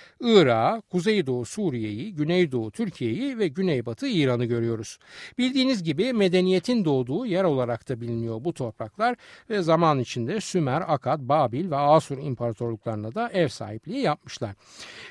Irak'ı, 0.41 0.81
Kuzeydoğu 0.81 1.45
Suriye'yi, 1.45 2.15
Güneydoğu 2.15 2.71
Türkiye'yi 2.71 3.37
ve 3.37 3.47
Güneybatı 3.47 4.07
İran'ı 4.07 4.45
görüyoruz. 4.45 4.97
Bildiğiniz 5.37 5.83
gibi 5.83 6.13
medeniyetin 6.13 6.85
doğduğu 6.85 7.25
yer 7.25 7.43
olarak 7.43 7.89
da 7.89 8.01
biliniyor 8.01 8.43
bu 8.43 8.53
topraklar 8.53 9.15
ve 9.49 9.61
zaman 9.61 9.99
içinde 9.99 10.41
Sümer, 10.41 10.83
Akad, 10.87 11.19
Babil 11.21 11.71
ve 11.71 11.75
Asur 11.75 12.17
imparatorluklarına 12.17 13.15
da 13.15 13.29
ev 13.29 13.47
sahipliği 13.47 14.01
yapmışlar. 14.01 14.51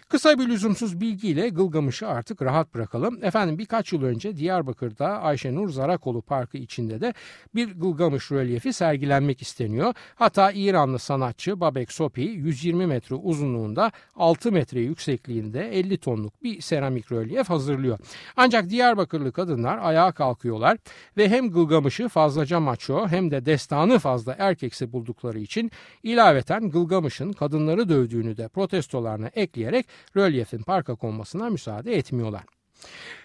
Kısa 0.09 0.39
bir 0.39 0.49
lüzumsuz 0.49 1.01
bilgiyle 1.01 1.49
Gılgamış'ı 1.49 2.09
artık 2.09 2.43
rahat 2.43 2.75
bırakalım. 2.75 3.25
Efendim 3.25 3.59
birkaç 3.59 3.93
yıl 3.93 4.03
önce 4.03 4.37
Diyarbakır'da 4.37 5.23
Ayşenur 5.23 5.69
Zarakolu 5.69 6.23
Parkı 6.23 6.59
içinde 6.59 7.01
de 7.01 7.15
bir 7.55 7.73
Gılgamış 7.73 8.33
rölyefi 8.33 8.73
sergilenmek 8.73 9.43
isteniyor. 9.43 9.95
Hatta 10.15 10.53
İranlı 10.53 10.99
sanatçı 10.99 11.61
Babek 11.61 11.93
Sopi 11.93 12.23
120 12.23 12.87
metre 12.87 13.15
uzunluğunda 13.15 13.93
6 14.17 14.53
metre 14.53 14.81
yüksekliğinde 15.29 15.79
50 15.79 15.99
tonluk 15.99 16.43
bir 16.43 16.61
seramik 16.61 17.13
rölyef 17.13 17.51
hazırlıyor. 17.51 17.99
Ancak 18.37 18.71
Diyarbakırlı 18.71 19.33
kadınlar 19.33 19.79
ayağa 19.79 20.13
kalkıyorlar 20.13 20.79
ve 21.17 21.29
hem 21.29 21.51
Gılgamış'ı 21.51 22.09
fazlaca 22.09 22.61
maço 22.61 23.09
hem 23.09 23.31
de 23.31 23.45
destanı 23.45 23.99
fazla 23.99 24.37
erkeksi 24.39 24.93
buldukları 24.93 25.39
için 25.39 25.71
ilaveten 26.03 26.71
Gılgamış'ın 26.71 27.33
kadınları 27.33 27.89
dövdüğünü 27.89 28.37
de 28.37 28.49
protestolarına 28.49 29.31
ekleyerek 29.35 29.87
rölyefin 30.17 30.63
parka 30.63 30.95
konmasına 30.95 31.51
müsaade 31.51 31.97
etmiyorlar. 31.97 32.60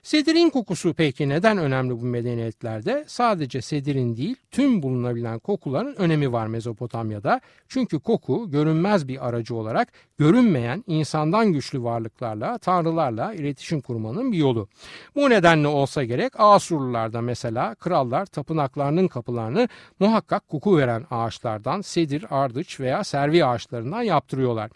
Sedirin 0.03 0.49
kokusu 0.49 0.93
peki 0.93 1.29
neden 1.29 1.57
önemli 1.57 2.01
bu 2.01 2.05
medeniyetlerde? 2.05 3.03
Sadece 3.07 3.61
sedirin 3.61 4.17
değil 4.17 4.35
tüm 4.51 4.83
bulunabilen 4.83 5.39
kokuların 5.39 5.95
önemi 5.95 6.31
var 6.31 6.47
Mezopotamya'da. 6.47 7.41
Çünkü 7.67 7.99
koku 7.99 8.51
görünmez 8.51 9.07
bir 9.07 9.27
aracı 9.27 9.55
olarak 9.55 9.91
görünmeyen 10.17 10.83
insandan 10.87 11.53
güçlü 11.53 11.83
varlıklarla, 11.83 12.57
tanrılarla 12.57 13.33
iletişim 13.33 13.81
kurmanın 13.81 14.31
bir 14.31 14.37
yolu. 14.37 14.67
Bu 15.15 15.29
nedenle 15.29 15.67
olsa 15.67 16.03
gerek 16.03 16.33
Asurlularda 16.39 17.21
mesela 17.21 17.75
krallar 17.75 18.25
tapınaklarının 18.25 19.07
kapılarını 19.07 19.69
muhakkak 19.99 20.47
koku 20.47 20.77
veren 20.77 21.05
ağaçlardan 21.11 21.81
sedir, 21.81 22.25
ardıç 22.29 22.79
veya 22.79 23.03
servi 23.03 23.45
ağaçlarından 23.45 24.01
yaptırıyorlar. 24.01 24.71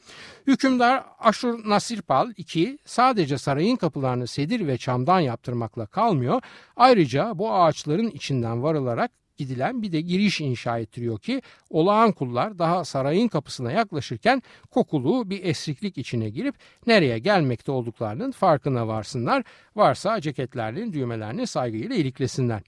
Hükümdar 0.47 1.03
Aşur 1.19 1.69
Nasirpal 1.69 2.31
II 2.55 2.77
sadece 2.85 3.37
sarayın 3.37 3.75
kapılarını 3.75 4.27
sedir 4.27 4.67
ve 4.69 4.77
çamdan 4.77 5.19
yaptırmakla 5.19 5.85
kalmıyor. 5.85 6.41
Ayrıca 6.75 7.31
bu 7.35 7.53
ağaçların 7.53 8.07
içinden 8.09 8.63
varılarak 8.63 9.11
gidilen 9.39 9.81
bir 9.81 9.91
de 9.91 10.01
giriş 10.01 10.41
inşa 10.41 10.79
ettiriyor 10.79 11.19
ki 11.19 11.41
olağan 11.69 12.11
kullar 12.11 12.59
daha 12.59 12.85
sarayın 12.85 13.27
kapısına 13.27 13.71
yaklaşırken 13.71 14.43
kokulu 14.71 15.29
bir 15.29 15.43
esriklik 15.43 15.97
içine 15.97 16.29
girip 16.29 16.55
nereye 16.87 17.19
gelmekte 17.19 17.71
olduklarının 17.71 18.31
farkına 18.31 18.87
varsınlar. 18.87 19.43
Varsa 19.75 20.21
ceketlerinin 20.21 20.93
düğmelerini 20.93 21.47
saygıyla 21.47 21.95
iliklesinler. 21.95 22.61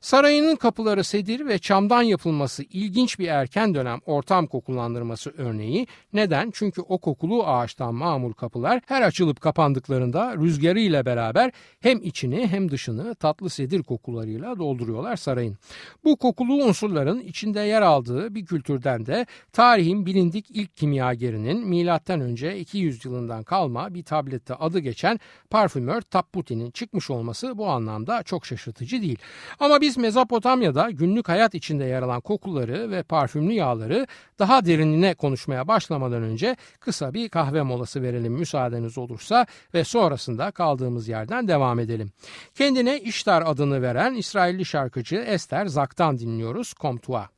Sarayının 0.00 0.56
kapıları 0.56 1.04
sedir 1.04 1.46
ve 1.46 1.58
çamdan 1.58 2.02
yapılması 2.02 2.62
ilginç 2.62 3.18
bir 3.18 3.28
erken 3.28 3.74
dönem 3.74 4.00
ortam 4.06 4.46
kokulandırması 4.46 5.34
örneği. 5.36 5.86
Neden? 6.12 6.50
Çünkü 6.54 6.80
o 6.80 6.98
kokulu 6.98 7.46
ağaçtan 7.46 7.94
mamul 7.94 8.32
kapılar 8.32 8.80
her 8.86 9.02
açılıp 9.02 9.40
kapandıklarında 9.40 10.36
rüzgarıyla 10.36 11.06
beraber 11.06 11.52
hem 11.80 12.02
içini 12.02 12.46
hem 12.46 12.70
dışını 12.70 13.14
tatlı 13.14 13.50
sedir 13.50 13.82
kokularıyla 13.82 14.58
dolduruyorlar 14.58 15.16
sarayın. 15.16 15.56
Bu 16.04 16.15
kokulu 16.16 16.64
unsurların 16.64 17.20
içinde 17.20 17.60
yer 17.60 17.82
aldığı 17.82 18.34
bir 18.34 18.46
kültürden 18.46 19.06
de 19.06 19.26
tarihin 19.52 20.06
bilindik 20.06 20.46
ilk 20.50 20.76
kimyagerinin 20.76 21.68
M.Ö. 21.68 22.52
200 22.52 23.04
yılından 23.04 23.42
kalma 23.42 23.94
bir 23.94 24.02
tablette 24.02 24.54
adı 24.54 24.78
geçen 24.78 25.20
parfümör 25.50 26.00
Tapputi'nin 26.00 26.70
çıkmış 26.70 27.10
olması 27.10 27.58
bu 27.58 27.68
anlamda 27.68 28.22
çok 28.22 28.46
şaşırtıcı 28.46 29.02
değil. 29.02 29.18
Ama 29.60 29.80
biz 29.80 29.96
Mezopotamya'da 29.96 30.90
günlük 30.90 31.28
hayat 31.28 31.54
içinde 31.54 31.84
yer 31.84 32.02
alan 32.02 32.20
kokuları 32.20 32.90
ve 32.90 33.02
parfümlü 33.02 33.52
yağları 33.52 34.06
daha 34.38 34.66
derinine 34.66 35.14
konuşmaya 35.14 35.68
başlamadan 35.68 36.22
önce 36.22 36.56
kısa 36.80 37.14
bir 37.14 37.28
kahve 37.28 37.62
molası 37.62 38.02
verelim 38.02 38.32
müsaadeniz 38.32 38.98
olursa 38.98 39.46
ve 39.74 39.84
sonrasında 39.84 40.50
kaldığımız 40.50 41.08
yerden 41.08 41.48
devam 41.48 41.78
edelim. 41.78 42.10
Kendine 42.54 43.00
İştar 43.00 43.42
adını 43.46 43.82
veren 43.82 44.14
İsrailli 44.14 44.64
şarkıcı 44.64 45.16
Esther 45.16 45.66
Zak'tan 45.66 46.05
dinliyoruz 46.12 46.74
Comtois. 46.74 47.30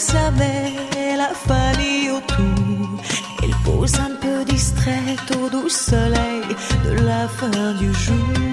sa 0.00 0.30
mère, 0.30 1.16
la 1.16 1.34
famille 1.34 2.10
autour. 2.10 2.88
Elle 3.42 3.54
pose 3.64 3.94
un 4.00 4.19
distraite 4.90 5.36
au 5.36 5.48
doux 5.50 5.68
soleil 5.68 6.42
de 6.84 7.04
la 7.04 7.28
fin 7.28 7.74
du 7.78 7.92
jour. 7.94 8.50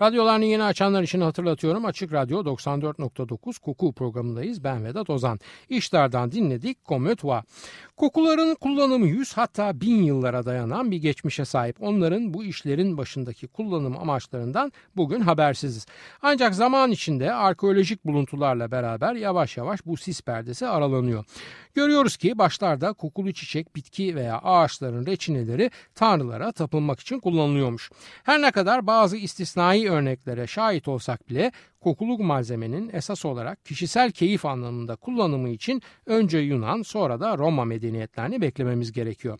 Radyolarını 0.00 0.44
yeni 0.44 0.62
açanlar 0.62 1.02
için 1.02 1.20
hatırlatıyorum. 1.20 1.84
Açık 1.84 2.12
Radyo 2.12 2.44
94.9 2.44 3.60
Koku 3.60 3.92
programındayız. 3.92 4.64
Ben 4.64 4.84
Vedat 4.84 5.10
Ozan. 5.10 5.38
İşlerden 5.68 6.32
dinledik 6.32 6.84
Kometva. 6.84 7.42
Kokuların 7.96 8.54
kullanımı 8.54 9.06
100 9.06 9.32
hatta 9.32 9.80
1000 9.80 10.02
yıllara 10.02 10.46
dayanan 10.46 10.90
bir 10.90 10.96
geçmişe 10.96 11.44
sahip. 11.44 11.82
Onların 11.82 12.34
bu 12.34 12.44
işlerin 12.44 12.98
başındaki 12.98 13.46
kullanım 13.46 13.98
amaçlarından 13.98 14.72
bugün 14.96 15.20
habersiziz. 15.20 15.86
Ancak 16.22 16.54
zaman 16.54 16.90
içinde 16.90 17.32
arkeolojik 17.32 18.04
buluntularla 18.04 18.70
beraber 18.70 19.14
yavaş 19.14 19.56
yavaş 19.56 19.86
bu 19.86 19.96
sis 19.96 20.22
perdesi 20.22 20.66
aralanıyor. 20.66 21.24
Görüyoruz 21.74 22.16
ki 22.16 22.38
başlarda 22.38 22.92
kokulu 22.92 23.32
çiçek, 23.32 23.76
bitki 23.76 24.14
veya 24.14 24.38
ağaçların 24.38 25.06
reçineleri 25.06 25.70
tanrılara 25.94 26.52
tapınmak 26.52 27.00
için 27.00 27.20
kullanılıyormuş. 27.20 27.90
Her 28.22 28.42
ne 28.42 28.50
kadar 28.50 28.86
bazı 28.86 29.16
istisnai 29.16 29.88
örneklere 29.88 30.46
şahit 30.46 30.88
olsak 30.88 31.28
bile 31.28 31.52
kokuluk 31.80 32.20
malzemenin 32.20 32.90
esas 32.92 33.24
olarak 33.24 33.64
kişisel 33.64 34.10
keyif 34.10 34.46
anlamında 34.46 34.96
kullanımı 34.96 35.48
için 35.48 35.82
önce 36.06 36.38
Yunan 36.38 36.82
sonra 36.82 37.20
da 37.20 37.38
Roma 37.38 37.64
medeniyetlerini 37.84 38.40
beklememiz 38.40 38.92
gerekiyor. 38.92 39.38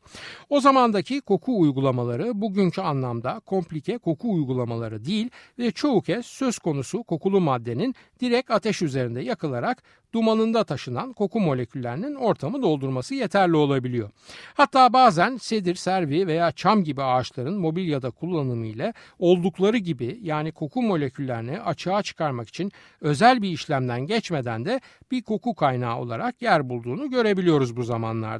O 0.51 0.61
zamandaki 0.61 1.21
koku 1.21 1.61
uygulamaları 1.61 2.41
bugünkü 2.41 2.81
anlamda 2.81 3.41
komplike 3.47 3.99
koku 3.99 4.35
uygulamaları 4.35 5.05
değil 5.05 5.31
ve 5.59 5.71
çoğu 5.71 6.03
kez 6.03 6.27
söz 6.27 6.59
konusu 6.59 7.03
kokulu 7.03 7.41
maddenin 7.41 7.95
direkt 8.21 8.51
ateş 8.51 8.83
üzerinde 8.83 9.21
yakılarak 9.21 9.83
dumanında 10.15 10.65
taşınan 10.65 11.13
koku 11.13 11.41
moleküllerinin 11.41 12.15
ortamı 12.15 12.63
doldurması 12.63 13.15
yeterli 13.15 13.57
olabiliyor. 13.57 14.11
Hatta 14.55 14.93
bazen 14.93 15.37
sedir, 15.37 15.75
servi 15.75 16.27
veya 16.27 16.53
çam 16.53 16.85
gibi 16.85 17.03
ağaçların 17.03 17.59
mobilyada 17.59 18.11
kullanımı 18.11 18.67
ile 18.67 18.93
oldukları 19.19 19.77
gibi 19.77 20.19
yani 20.23 20.53
koku 20.53 20.83
moleküllerini 20.83 21.61
açığa 21.61 22.03
çıkarmak 22.03 22.49
için 22.49 22.73
özel 23.01 23.43
bir 23.43 23.49
işlemden 23.49 24.07
geçmeden 24.07 24.65
de 24.65 24.81
bir 25.11 25.23
koku 25.23 25.55
kaynağı 25.55 25.99
olarak 25.99 26.43
yer 26.43 26.69
bulduğunu 26.69 27.11
görebiliyoruz 27.11 27.77
bu 27.77 27.83
zamanlarda. 27.83 28.34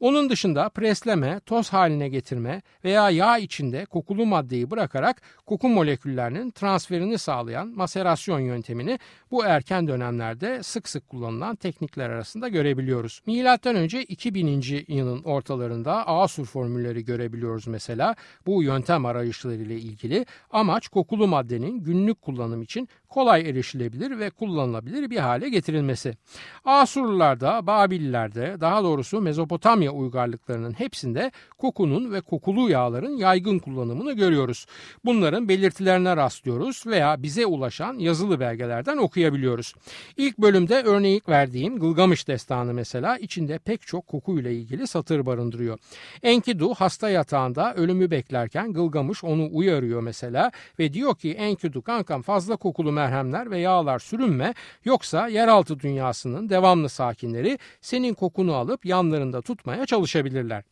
Onun 0.00 0.30
dışında 0.30 0.68
presleme, 0.68 1.40
toz 1.40 1.68
haline 1.72 2.08
getirme 2.08 2.62
veya 2.84 3.10
yağ 3.10 3.38
içinde 3.38 3.84
kokulu 3.84 4.26
maddeyi 4.26 4.70
bırakarak 4.70 5.22
koku 5.46 5.68
moleküllerinin 5.68 6.50
transferini 6.50 7.18
sağlayan 7.18 7.68
maserasyon 7.68 8.40
yöntemini 8.40 8.98
bu 9.30 9.44
erken 9.44 9.88
dönemlerde 9.88 10.62
sık 10.62 10.88
sık 10.88 11.08
kullanılan 11.08 11.56
teknikler 11.56 12.10
arasında 12.10 12.48
görebiliyoruz. 12.48 13.22
Milattan 13.26 13.76
önce 13.76 14.02
2000. 14.02 14.62
yılın 14.88 15.22
ortalarında 15.22 16.06
Asur 16.06 16.46
formülleri 16.46 17.04
görebiliyoruz 17.04 17.66
mesela. 17.66 18.14
Bu 18.46 18.62
yöntem 18.62 19.06
arayışları 19.06 19.54
ile 19.54 19.76
ilgili 19.76 20.26
amaç 20.50 20.88
kokulu 20.88 21.26
maddenin 21.26 21.80
günlük 21.80 22.22
kullanım 22.22 22.62
için 22.62 22.88
kolay 23.08 23.50
erişilebilir 23.50 24.18
ve 24.18 24.30
kullanılabilir 24.30 25.10
bir 25.10 25.18
hale 25.18 25.48
getirilmesi. 25.48 26.16
Asurlularda, 26.64 27.66
Babillerde, 27.66 28.56
daha 28.60 28.82
doğrusu 28.82 29.20
Mezopotamya 29.22 29.90
uygarlıklarının 29.92 30.72
hepsinde 30.72 31.32
kokunun 31.58 32.12
ve 32.12 32.20
kokulu 32.20 32.70
yağların 32.70 33.16
yaygın 33.16 33.58
kullanımını 33.58 34.12
görüyoruz. 34.12 34.66
Bunların 35.04 35.48
belirtilerine 35.48 36.16
rastlıyoruz 36.16 36.86
veya 36.86 37.22
bize 37.22 37.46
ulaşan 37.46 37.98
yazılı 37.98 38.40
belgelerden 38.40 38.96
okuyabiliyoruz. 38.96 39.74
İlk 40.16 40.38
bölümde 40.38 40.82
örneğin 40.82 41.22
verdiğim 41.28 41.78
Gılgamış 41.78 42.28
destanı 42.28 42.74
mesela 42.74 43.18
içinde 43.18 43.58
pek 43.58 43.86
çok 43.86 44.06
kokuyla 44.06 44.50
ilgili 44.50 44.86
satır 44.86 45.26
barındırıyor. 45.26 45.78
Enkidu 46.22 46.74
hasta 46.74 47.10
yatağında 47.10 47.74
ölümü 47.74 48.10
beklerken 48.10 48.72
Gılgamış 48.72 49.24
onu 49.24 49.48
uyarıyor 49.52 50.00
mesela 50.00 50.50
ve 50.78 50.92
diyor 50.92 51.16
ki 51.16 51.32
Enkidu 51.32 51.82
kankam 51.82 52.22
fazla 52.22 52.56
kokulu 52.56 52.92
merhemler 52.92 53.50
ve 53.50 53.58
yağlar 53.58 53.98
sürünme 53.98 54.54
yoksa 54.84 55.28
yeraltı 55.28 55.80
dünyasının 55.80 56.48
devamlı 56.48 56.88
sakinleri 56.88 57.58
senin 57.80 58.14
kokunu 58.14 58.54
alıp 58.54 58.84
yanlarında 59.12 59.42
tutmaya 59.42 59.86
çalışabilirler. 59.86 60.62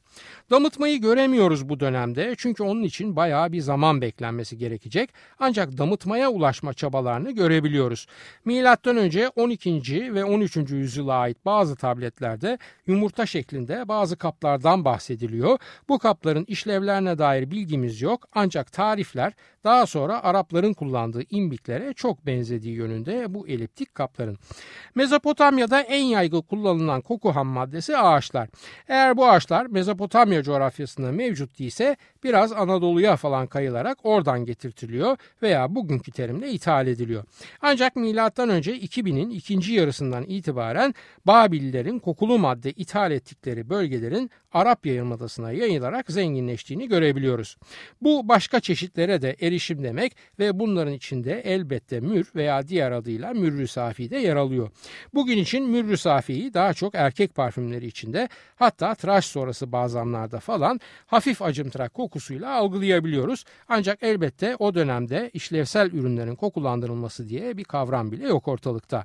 Damıtmayı 0.51 1.01
göremiyoruz 1.01 1.69
bu 1.69 1.81
dönemde 1.81 2.35
çünkü 2.39 2.63
onun 2.63 2.83
için 2.83 3.17
bayağı 3.17 3.53
bir 3.53 3.61
zaman 3.61 4.01
beklenmesi 4.01 4.59
gerekecek. 4.59 5.11
Ancak 5.39 5.79
damıtmaya 5.79 6.31
ulaşma 6.31 6.75
çabalarını 6.75 7.31
görebiliyoruz. 7.31 8.07
Milattan 8.45 8.97
önce 8.97 9.29
12. 9.29 10.15
ve 10.15 10.25
13. 10.25 10.57
yüzyıla 10.57 11.15
ait 11.15 11.45
bazı 11.45 11.77
tabletlerde 11.77 12.59
yumurta 12.87 13.27
şeklinde 13.27 13.89
bazı 13.89 14.17
kaplardan 14.17 14.85
bahsediliyor. 14.85 15.59
Bu 15.89 15.99
kapların 15.99 16.45
işlevlerine 16.49 17.19
dair 17.19 17.51
bilgimiz 17.51 18.03
yok 18.03 18.29
ancak 18.35 18.73
tarifler 18.73 19.33
daha 19.65 19.87
sonra 19.87 20.23
Arapların 20.23 20.73
kullandığı 20.73 21.23
imbiklere 21.31 21.93
çok 21.93 22.27
benzediği 22.27 22.75
yönünde 22.75 23.35
bu 23.35 23.49
eliptik 23.49 23.95
kapların. 23.95 24.39
Mezopotamya'da 24.95 25.81
en 25.81 26.05
yaygın 26.05 26.41
kullanılan 26.41 27.01
koku 27.01 27.35
ham 27.35 27.47
maddesi 27.47 27.97
ağaçlar. 27.97 28.49
Eğer 28.89 29.17
bu 29.17 29.29
ağaçlar 29.29 29.75
Mezopotamya 30.01 30.43
coğrafyasında 30.43 31.13
mevcut 31.13 31.59
değilse 31.59 31.97
biraz 32.25 32.53
Anadolu'ya 32.53 33.17
falan 33.17 33.47
kayılarak 33.47 33.99
oradan 34.03 34.45
getirtiliyor 34.45 35.17
veya 35.43 35.75
bugünkü 35.75 36.13
terimle 36.13 36.51
ithal 36.53 36.87
ediliyor. 36.87 37.25
Ancak 37.63 37.97
önce 37.97 38.79
2000'in 38.79 39.31
ikinci 39.31 39.73
yarısından 39.73 40.25
itibaren 40.25 40.95
Babillerin 41.27 41.99
kokulu 41.99 42.39
madde 42.39 42.73
ithal 42.73 43.11
ettikleri 43.13 43.71
bölgelerin 43.71 44.31
Arap 44.53 44.87
Yarımadası'na 44.87 45.53
yayılarak 45.53 46.11
zenginleştiğini 46.13 46.89
görebiliyoruz. 46.89 47.57
Bu 48.03 48.29
başka 48.29 48.61
çeşitlere 48.61 49.23
de 49.23 49.37
erişim 49.41 49.83
demek 49.83 50.17
ve 50.39 50.59
bunların 50.59 50.93
içinde 50.93 51.41
elbette 51.41 52.01
mür 52.01 52.31
veya 52.35 52.69
diğer 52.69 52.93
adıyla 52.93 53.33
mürrü 53.33 53.69
safi 53.69 54.11
de 54.11 54.17
yer 54.17 54.37
alıyor. 54.37 54.71
Bugün 55.15 55.39
için 55.39 55.69
mürrü 55.71 55.97
safiyi 55.97 56.55
daha 56.55 56.75
çok 56.75 56.95
erkek 56.95 57.35
parfümleri 57.35 57.87
içinde 57.87 58.29
hatta 58.57 58.95
tıraş 58.95 59.27
sonrası 59.27 59.73
bazamlarda 59.91 60.41
falan 60.41 60.81
hafif 61.07 61.43
acımtırak 61.43 61.95
kokusuyla 61.95 62.55
algılayabiliyoruz. 62.55 63.45
Ancak 63.69 64.03
elbette 64.03 64.57
o 64.59 64.75
dönemde 64.75 65.31
işlevsel 65.35 65.93
ürünlerin 65.93 66.35
kokulandırılması 66.35 67.29
diye 67.29 67.57
bir 67.57 67.65
kavram 67.65 68.13
bile 68.13 68.29
yok 68.29 68.49
ortalıkta. 68.49 69.05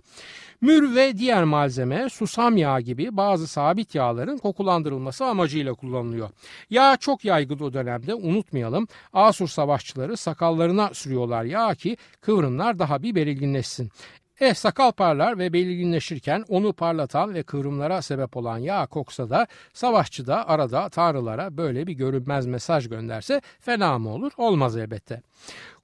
Mür 0.61 0.95
ve 0.95 1.17
diğer 1.17 1.43
malzeme 1.43 2.09
susam 2.09 2.57
yağı 2.57 2.81
gibi 2.81 3.17
bazı 3.17 3.47
sabit 3.47 3.95
yağların 3.95 4.37
kokulandırılması 4.37 5.25
amacıyla 5.25 5.73
kullanılıyor. 5.73 6.29
Yağ 6.69 6.97
çok 6.97 7.25
yaygın 7.25 7.59
o 7.59 7.73
dönemde 7.73 8.13
unutmayalım. 8.13 8.87
Asur 9.13 9.47
savaşçıları 9.47 10.17
sakallarına 10.17 10.89
sürüyorlar 10.93 11.43
yağ 11.43 11.75
ki 11.75 11.97
kıvrımlar 12.21 12.79
daha 12.79 13.03
bir 13.03 13.15
belirginleşsin. 13.15 13.91
E 14.39 14.53
sakal 14.53 14.91
parlar 14.91 15.39
ve 15.39 15.53
belirginleşirken 15.53 16.45
onu 16.49 16.73
parlatan 16.73 17.33
ve 17.33 17.43
kıvrımlara 17.43 18.01
sebep 18.01 18.37
olan 18.37 18.57
yağ 18.57 18.85
koksa 18.85 19.29
da 19.29 19.47
savaşçı 19.73 20.27
da 20.27 20.47
arada 20.47 20.89
tanrılara 20.89 21.57
böyle 21.57 21.87
bir 21.87 21.93
görünmez 21.93 22.45
mesaj 22.45 22.89
gönderse 22.89 23.41
fena 23.59 23.99
mı 23.99 24.09
olur? 24.09 24.31
Olmaz 24.37 24.77
elbette. 24.77 25.21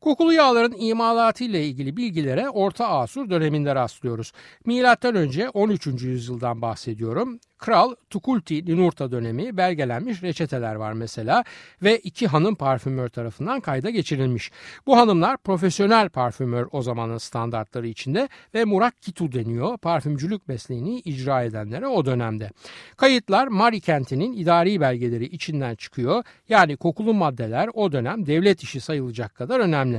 Kokulu 0.02 0.34
yağların 0.34 0.76
imalatı 0.80 1.44
ile 1.44 1.66
ilgili 1.66 1.98
bilgilere 1.98 2.50
Orta 2.50 2.88
Asur 2.88 3.30
döneminde 3.30 3.76
rastlıyoruz. 3.76 4.32
Milattan 4.66 5.16
önce 5.16 5.50
13. 5.50 5.88
yüzyıldan 5.88 6.62
bahsediyorum. 6.62 7.40
Kral 7.62 7.96
Tukulti 8.10 8.66
Ninurta 8.66 9.12
dönemi 9.12 9.58
belgelenmiş 9.58 10.24
reçeteler 10.24 10.76
var 10.76 10.94
mesela 10.94 11.44
ve 11.84 12.00
iki 12.00 12.28
hanım 12.28 12.56
parfümör 12.56 13.10
tarafından 13.10 13.60
kayda 13.60 13.90
geçirilmiş. 13.90 14.52
Bu 14.86 14.98
hanımlar 14.98 15.38
profesyonel 15.38 16.10
parfümör 16.10 16.68
o 16.72 16.82
zamanın 16.82 17.18
standartları 17.18 17.88
içinde 17.88 18.30
ve 18.54 18.66
murakkitu 18.66 19.32
deniyor 19.32 19.78
parfümcülük 19.78 20.48
mesleğini 20.48 21.00
icra 21.00 21.44
edenlere 21.44 21.88
o 21.88 22.06
dönemde. 22.06 22.52
Kayıtlar 22.98 23.48
Mari 23.48 23.82
kentinin 23.82 24.34
idari 24.34 24.82
belgeleri 24.82 25.26
içinden 25.26 25.76
çıkıyor. 25.76 26.24
Yani 26.50 26.78
kokulu 26.78 27.14
maddeler 27.14 27.70
o 27.74 27.92
dönem 27.92 28.26
devlet 28.26 28.64
işi 28.64 28.82
sayılacak 28.82 29.36
kadar 29.36 29.60
önemli. 29.60 29.91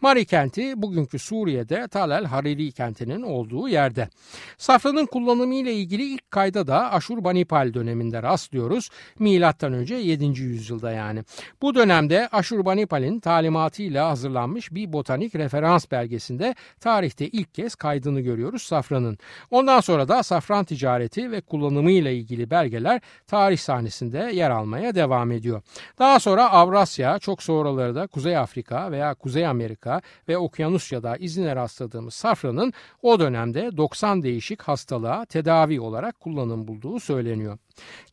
Mari 0.00 0.24
kenti 0.24 0.82
bugünkü 0.82 1.18
Suriye'de 1.18 1.88
Talel 1.88 2.24
Hariri 2.24 2.72
kentinin 2.72 3.22
olduğu 3.22 3.68
yerde. 3.68 4.08
Safranın 4.58 5.06
kullanımı 5.06 5.54
ile 5.54 5.74
ilgili 5.74 6.02
ilk 6.02 6.30
kayda 6.30 6.66
da 6.66 6.92
Aşurbanipal 6.92 7.74
döneminde 7.74 8.22
rastlıyoruz. 8.22 8.88
Milattan 9.18 9.72
önce 9.72 9.94
7. 9.94 10.24
yüzyılda 10.24 10.92
yani. 10.92 11.24
Bu 11.62 11.74
dönemde 11.74 12.28
Aşurbanipal'in 12.32 13.20
talimatıyla 13.20 14.10
hazırlanmış 14.10 14.74
bir 14.74 14.92
botanik 14.92 15.34
referans 15.34 15.90
belgesinde 15.90 16.54
tarihte 16.80 17.28
ilk 17.28 17.54
kez 17.54 17.74
kaydını 17.74 18.20
görüyoruz 18.20 18.62
safranın. 18.62 19.18
Ondan 19.50 19.80
sonra 19.80 20.08
da 20.08 20.22
safran 20.22 20.64
ticareti 20.64 21.30
ve 21.30 21.40
kullanımı 21.40 21.90
ile 21.90 22.16
ilgili 22.16 22.50
belgeler 22.50 23.00
tarih 23.26 23.58
sahnesinde 23.58 24.30
yer 24.34 24.50
almaya 24.50 24.94
devam 24.94 25.32
ediyor. 25.32 25.62
Daha 25.98 26.20
sonra 26.20 26.50
Avrasya, 26.50 27.18
çok 27.18 27.42
sonraları 27.42 27.94
da 27.94 28.06
Kuzey 28.06 28.36
Afrika 28.36 28.92
veya 28.92 29.14
Kuzey 29.14 29.39
Amerika 29.48 30.00
ve 30.28 30.38
Okyanusya'da 30.38 31.16
izine 31.16 31.56
rastladığımız 31.56 32.14
safranın 32.14 32.72
o 33.02 33.20
dönemde 33.20 33.76
90 33.76 34.22
değişik 34.22 34.62
hastalığa 34.62 35.24
tedavi 35.24 35.80
olarak 35.80 36.20
kullanım 36.20 36.68
bulduğu 36.68 37.00
söyleniyor. 37.00 37.58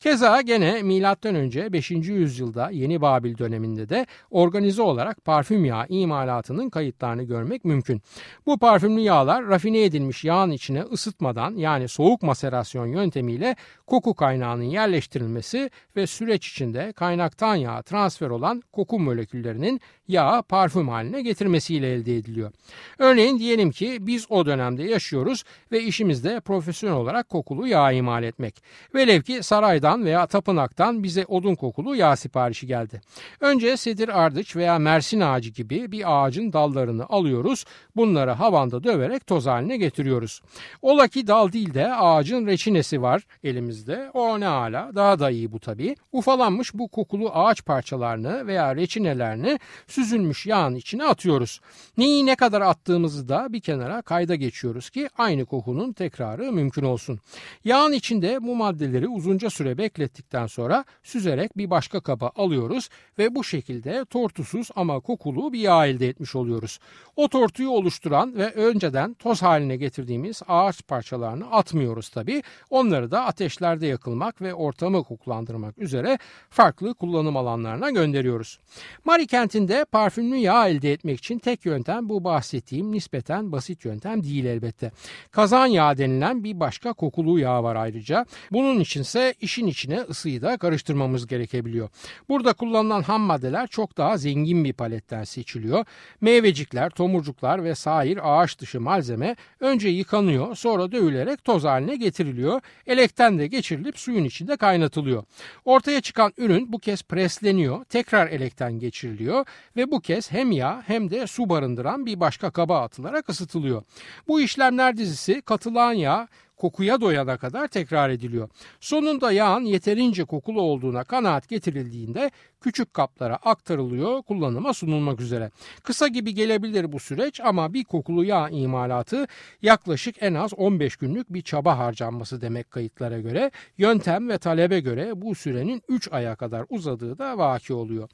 Keza 0.00 0.40
gene 0.40 0.82
M.Ö. 0.82 1.72
5. 1.72 1.90
yüzyılda 1.90 2.70
Yeni 2.70 3.00
Babil 3.00 3.38
döneminde 3.38 3.88
de 3.88 4.06
organize 4.30 4.82
olarak 4.82 5.24
parfüm 5.24 5.64
yağı 5.64 5.86
imalatının 5.88 6.70
kayıtlarını 6.70 7.22
görmek 7.22 7.64
mümkün. 7.64 8.02
Bu 8.46 8.58
parfümlü 8.58 9.00
yağlar 9.00 9.46
rafine 9.46 9.84
edilmiş 9.84 10.24
yağın 10.24 10.50
içine 10.50 10.82
ısıtmadan 10.82 11.56
yani 11.56 11.88
soğuk 11.88 12.22
maserasyon 12.22 12.86
yöntemiyle 12.86 13.56
koku 13.86 14.14
kaynağının 14.14 14.62
yerleştirilmesi 14.62 15.70
ve 15.96 16.06
süreç 16.06 16.48
içinde 16.48 16.92
kaynaktan 16.92 17.54
yağa 17.54 17.82
transfer 17.82 18.30
olan 18.30 18.62
koku 18.72 18.98
moleküllerinin 18.98 19.80
yağı 20.08 20.42
parfüm 20.42 20.88
haline 20.88 21.22
getirmesiyle 21.22 21.92
elde 21.92 22.16
ediliyor. 22.16 22.52
Örneğin 22.98 23.38
diyelim 23.38 23.70
ki 23.70 23.98
biz 24.00 24.26
o 24.28 24.46
dönemde 24.46 24.82
yaşıyoruz 24.82 25.44
ve 25.72 25.82
işimizde 25.82 26.40
profesyonel 26.40 26.96
olarak 26.96 27.28
kokulu 27.28 27.66
yağ 27.66 27.92
imal 27.92 28.22
etmek. 28.22 28.62
Velev 28.94 29.22
ki 29.22 29.42
saraydan 29.48 30.04
veya 30.04 30.26
tapınaktan 30.26 31.02
bize 31.02 31.24
odun 31.28 31.54
kokulu 31.54 31.96
yağ 31.96 32.16
siparişi 32.16 32.66
geldi. 32.66 33.00
Önce 33.40 33.76
sedir 33.76 34.22
ardıç 34.22 34.56
veya 34.56 34.78
mersin 34.78 35.20
ağacı 35.20 35.50
gibi 35.50 35.92
bir 35.92 36.02
ağacın 36.06 36.52
dallarını 36.52 37.06
alıyoruz. 37.08 37.64
Bunları 37.96 38.30
havanda 38.30 38.84
döverek 38.84 39.26
toz 39.26 39.46
haline 39.46 39.76
getiriyoruz. 39.76 40.42
Ola 40.82 41.08
ki 41.08 41.26
dal 41.26 41.52
değil 41.52 41.74
de 41.74 41.94
ağacın 41.94 42.46
reçinesi 42.46 43.02
var 43.02 43.22
elimizde. 43.44 44.10
O 44.14 44.40
ne 44.40 44.46
hala 44.46 44.90
daha 44.94 45.18
da 45.18 45.30
iyi 45.30 45.52
bu 45.52 45.60
tabii. 45.60 45.96
Ufalanmış 46.12 46.74
bu 46.74 46.88
kokulu 46.88 47.30
ağaç 47.30 47.64
parçalarını 47.64 48.46
veya 48.46 48.76
reçinelerini 48.76 49.58
süzülmüş 49.86 50.46
yağın 50.46 50.74
içine 50.74 51.04
atıyoruz. 51.04 51.60
Neyi 51.96 52.26
ne 52.26 52.36
kadar 52.36 52.60
attığımızı 52.60 53.28
da 53.28 53.52
bir 53.52 53.60
kenara 53.60 54.02
kayda 54.02 54.34
geçiyoruz 54.34 54.90
ki 54.90 55.08
aynı 55.18 55.44
kokunun 55.44 55.92
tekrarı 55.92 56.52
mümkün 56.52 56.82
olsun. 56.82 57.20
Yağın 57.64 57.92
içinde 57.92 58.38
bu 58.42 58.56
maddeleri 58.56 59.08
uzunca 59.38 59.50
süre 59.50 59.78
beklettikten 59.78 60.46
sonra 60.46 60.84
süzerek 61.02 61.56
bir 61.56 61.70
başka 61.70 62.00
kaba 62.00 62.30
alıyoruz 62.36 62.88
ve 63.18 63.34
bu 63.34 63.44
şekilde 63.44 64.04
tortusuz 64.04 64.68
ama 64.76 65.00
kokulu 65.00 65.52
bir 65.52 65.60
yağ 65.60 65.86
elde 65.86 66.08
etmiş 66.08 66.34
oluyoruz. 66.34 66.78
O 67.16 67.28
tortuyu 67.28 67.70
oluşturan 67.70 68.36
ve 68.36 68.52
önceden 68.52 69.14
toz 69.14 69.42
haline 69.42 69.76
getirdiğimiz 69.76 70.42
ağaç 70.48 70.86
parçalarını 70.86 71.50
atmıyoruz 71.50 72.08
tabi. 72.08 72.42
Onları 72.70 73.10
da 73.10 73.24
ateşlerde 73.24 73.86
yakılmak 73.86 74.42
ve 74.42 74.54
ortamı 74.54 75.04
kokulandırmak 75.04 75.78
üzere 75.78 76.18
farklı 76.50 76.94
kullanım 76.94 77.36
alanlarına 77.36 77.90
gönderiyoruz. 77.90 78.58
Mari 79.04 79.26
kentinde 79.26 79.84
parfümlü 79.84 80.36
yağ 80.36 80.68
elde 80.68 80.92
etmek 80.92 81.18
için 81.18 81.38
tek 81.38 81.66
yöntem 81.66 82.08
bu 82.08 82.24
bahsettiğim 82.24 82.92
nispeten 82.92 83.52
basit 83.52 83.84
yöntem 83.84 84.22
değil 84.22 84.44
elbette. 84.44 84.90
Kazan 85.30 85.66
yağı 85.66 85.98
denilen 85.98 86.44
bir 86.44 86.60
başka 86.60 86.92
kokulu 86.92 87.38
yağ 87.38 87.62
var 87.62 87.76
ayrıca. 87.76 88.26
Bunun 88.52 88.80
içinse 88.80 89.27
işin 89.40 89.66
içine 89.66 90.00
ısıyı 90.00 90.42
da 90.42 90.56
karıştırmamız 90.56 91.26
gerekebiliyor. 91.26 91.88
Burada 92.28 92.52
kullanılan 92.52 93.02
ham 93.02 93.20
maddeler 93.20 93.66
çok 93.66 93.96
daha 93.96 94.16
zengin 94.16 94.64
bir 94.64 94.72
paletten 94.72 95.24
seçiliyor. 95.24 95.84
Meyvecikler, 96.20 96.90
tomurcuklar 96.90 97.64
ve 97.64 97.74
sair 97.74 98.18
ağaç 98.22 98.58
dışı 98.58 98.80
malzeme 98.80 99.36
önce 99.60 99.88
yıkanıyor 99.88 100.54
sonra 100.54 100.92
dövülerek 100.92 101.44
toz 101.44 101.64
haline 101.64 101.96
getiriliyor. 101.96 102.60
Elekten 102.86 103.38
de 103.38 103.46
geçirilip 103.46 103.98
suyun 103.98 104.24
içinde 104.24 104.56
kaynatılıyor. 104.56 105.24
Ortaya 105.64 106.00
çıkan 106.00 106.32
ürün 106.38 106.72
bu 106.72 106.78
kez 106.78 107.02
presleniyor, 107.02 107.84
tekrar 107.84 108.28
elekten 108.28 108.78
geçiriliyor 108.78 109.46
ve 109.76 109.90
bu 109.90 110.00
kez 110.00 110.32
hem 110.32 110.52
yağ 110.52 110.82
hem 110.86 111.10
de 111.10 111.26
su 111.26 111.48
barındıran 111.48 112.06
bir 112.06 112.20
başka 112.20 112.50
kaba 112.50 112.80
atılarak 112.80 113.28
ısıtılıyor. 113.28 113.82
Bu 114.28 114.40
işlemler 114.40 114.96
dizisi 114.96 115.42
katılan 115.42 115.92
yağ 115.92 116.28
kokuya 116.58 117.00
doyana 117.00 117.36
kadar 117.36 117.68
tekrar 117.68 118.10
ediliyor. 118.10 118.48
Sonunda 118.80 119.32
yağın 119.32 119.64
yeterince 119.64 120.24
kokulu 120.24 120.60
olduğuna 120.60 121.04
kanaat 121.04 121.48
getirildiğinde 121.48 122.30
küçük 122.60 122.94
kaplara 122.94 123.36
aktarılıyor 123.36 124.22
kullanıma 124.22 124.74
sunulmak 124.74 125.20
üzere. 125.20 125.50
Kısa 125.82 126.08
gibi 126.08 126.34
gelebilir 126.34 126.92
bu 126.92 127.00
süreç 127.00 127.40
ama 127.40 127.74
bir 127.74 127.84
kokulu 127.84 128.24
yağ 128.24 128.48
imalatı 128.48 129.26
yaklaşık 129.62 130.16
en 130.20 130.34
az 130.34 130.54
15 130.54 130.96
günlük 130.96 131.32
bir 131.32 131.42
çaba 131.42 131.78
harcanması 131.78 132.40
demek 132.40 132.70
kayıtlara 132.70 133.20
göre. 133.20 133.50
Yöntem 133.78 134.28
ve 134.28 134.38
talebe 134.38 134.80
göre 134.80 135.22
bu 135.22 135.34
sürenin 135.34 135.82
3 135.88 136.12
aya 136.12 136.36
kadar 136.36 136.66
uzadığı 136.68 137.18
da 137.18 137.38
vaki 137.38 137.74
oluyor. 137.74 138.08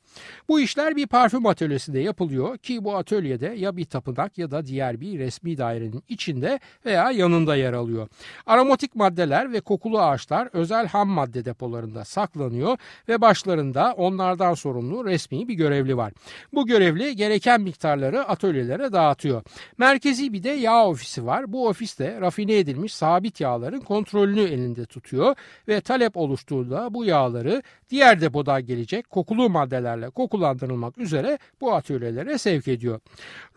Bu 0.48 0.60
işler 0.60 0.96
bir 0.96 1.06
parfüm 1.06 1.46
atölyesinde 1.46 2.00
yapılıyor 2.00 2.58
ki 2.58 2.84
bu 2.84 2.96
atölyede 2.96 3.46
ya 3.46 3.76
bir 3.76 3.84
tapınak 3.84 4.38
ya 4.38 4.50
da 4.50 4.66
diğer 4.66 5.00
bir 5.00 5.18
resmi 5.18 5.58
dairenin 5.58 6.02
içinde 6.08 6.60
veya 6.86 7.10
yanında 7.10 7.56
yer 7.56 7.72
alıyor. 7.72 8.08
Aromatik 8.46 8.94
maddeler 8.94 9.52
ve 9.52 9.60
kokulu 9.60 10.00
ağaçlar 10.00 10.48
özel 10.52 10.86
ham 10.86 11.08
madde 11.08 11.44
depolarında 11.44 12.04
saklanıyor 12.04 12.78
ve 13.08 13.20
başlarında 13.20 13.94
onlardan 13.96 14.54
sorumlu 14.54 15.04
resmi 15.04 15.48
bir 15.48 15.54
görevli 15.54 15.96
var. 15.96 16.12
Bu 16.52 16.66
görevli 16.66 17.16
gereken 17.16 17.60
miktarları 17.60 18.28
atölyelere 18.28 18.92
dağıtıyor. 18.92 19.42
Merkezi 19.78 20.32
bir 20.32 20.42
de 20.42 20.50
yağ 20.50 20.86
ofisi 20.86 21.26
var. 21.26 21.52
Bu 21.52 21.68
ofiste 21.68 22.20
rafine 22.20 22.58
edilmiş 22.58 22.94
sabit 22.94 23.40
yağların 23.40 23.80
kontrolünü 23.80 24.40
elinde 24.40 24.86
tutuyor 24.86 25.34
ve 25.68 25.80
talep 25.80 26.16
oluştuğunda 26.16 26.94
bu 26.94 27.04
yağları 27.04 27.62
diğer 27.90 28.20
depodan 28.20 28.66
gelecek 28.66 29.10
kokulu 29.10 29.50
maddelerle 29.50 30.10
kokulandırılmak 30.10 30.98
üzere 30.98 31.38
bu 31.60 31.74
atölyelere 31.74 32.38
sevk 32.38 32.68
ediyor. 32.68 33.00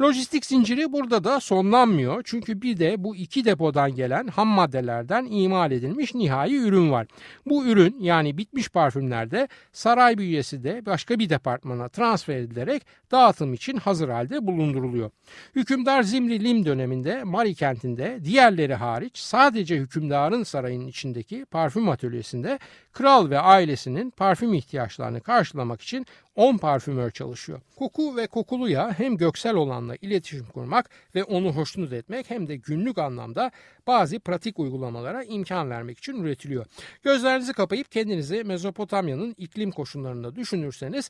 Lojistik 0.02 0.46
zinciri 0.46 0.94
burada 0.94 1.24
da 1.24 1.40
sonlanmıyor 1.40 2.22
çünkü 2.26 2.62
bir 2.62 2.80
de 2.80 3.04
bu 3.04 3.16
iki 3.16 3.46
depodan 3.46 3.96
gelen 3.96 4.28
ham 4.28 4.48
maddelerden 4.68 5.28
imal 5.30 5.72
edilmiş 5.72 6.16
nihai 6.16 6.56
ürün 6.56 6.92
var. 6.92 7.08
Bu 7.46 7.66
ürün 7.66 7.96
yani 8.00 8.38
bitmiş 8.38 8.70
parfümlerde 8.70 9.48
saray 9.72 10.18
bünyesi 10.18 10.64
de 10.64 10.86
başka 10.86 11.20
bir 11.20 11.30
departmana 11.30 11.90
transfer 11.90 12.36
edilerek 12.36 12.84
dağıtım 13.12 13.54
için 13.54 13.78
hazır 13.78 14.10
halde 14.10 14.48
bulunduruluyor. 14.48 15.12
Hükümdar 15.56 16.04
Zimri 16.04 16.44
Lim 16.44 16.66
döneminde 16.66 17.24
Mari 17.24 17.56
kentinde 17.56 18.20
diğerleri 18.24 18.76
hariç 18.76 19.18
sadece 19.18 19.76
hükümdarın 19.76 20.44
sarayının 20.44 20.88
içindeki 20.88 21.46
parfüm 21.46 21.90
atölyesinde 21.90 22.60
kral 22.92 23.30
ve 23.30 23.40
ailesinin 23.40 24.10
parfüm 24.10 24.54
ihtiyaçlarını 24.54 25.22
karşılamak 25.22 25.82
için 25.82 26.06
10 26.38 26.58
parfümör 26.58 27.12
çalışıyor. 27.12 27.62
Koku 27.76 28.18
ve 28.18 28.28
kokulu 28.28 28.70
yağ 28.70 29.00
hem 29.00 29.18
göksel 29.18 29.56
olanla 29.56 29.96
iletişim 30.02 30.46
kurmak 30.46 30.90
ve 31.16 31.24
onu 31.24 31.52
hoşnut 31.52 31.94
etmek 31.94 32.30
hem 32.30 32.48
de 32.48 32.56
günlük 32.56 32.98
anlamda 32.98 33.52
bazı 33.88 34.20
pratik 34.20 34.60
uygulamalara 34.60 35.24
imkan 35.24 35.70
vermek 35.70 35.98
için 35.98 36.24
üretiliyor. 36.24 36.66
Gözlerinizi 37.04 37.54
kapayıp 37.54 37.92
kendinizi 37.92 38.44
Mezopotamya'nın 38.44 39.36
iklim 39.38 39.72
koşullarında 39.72 40.36
düşünürseniz 40.36 41.10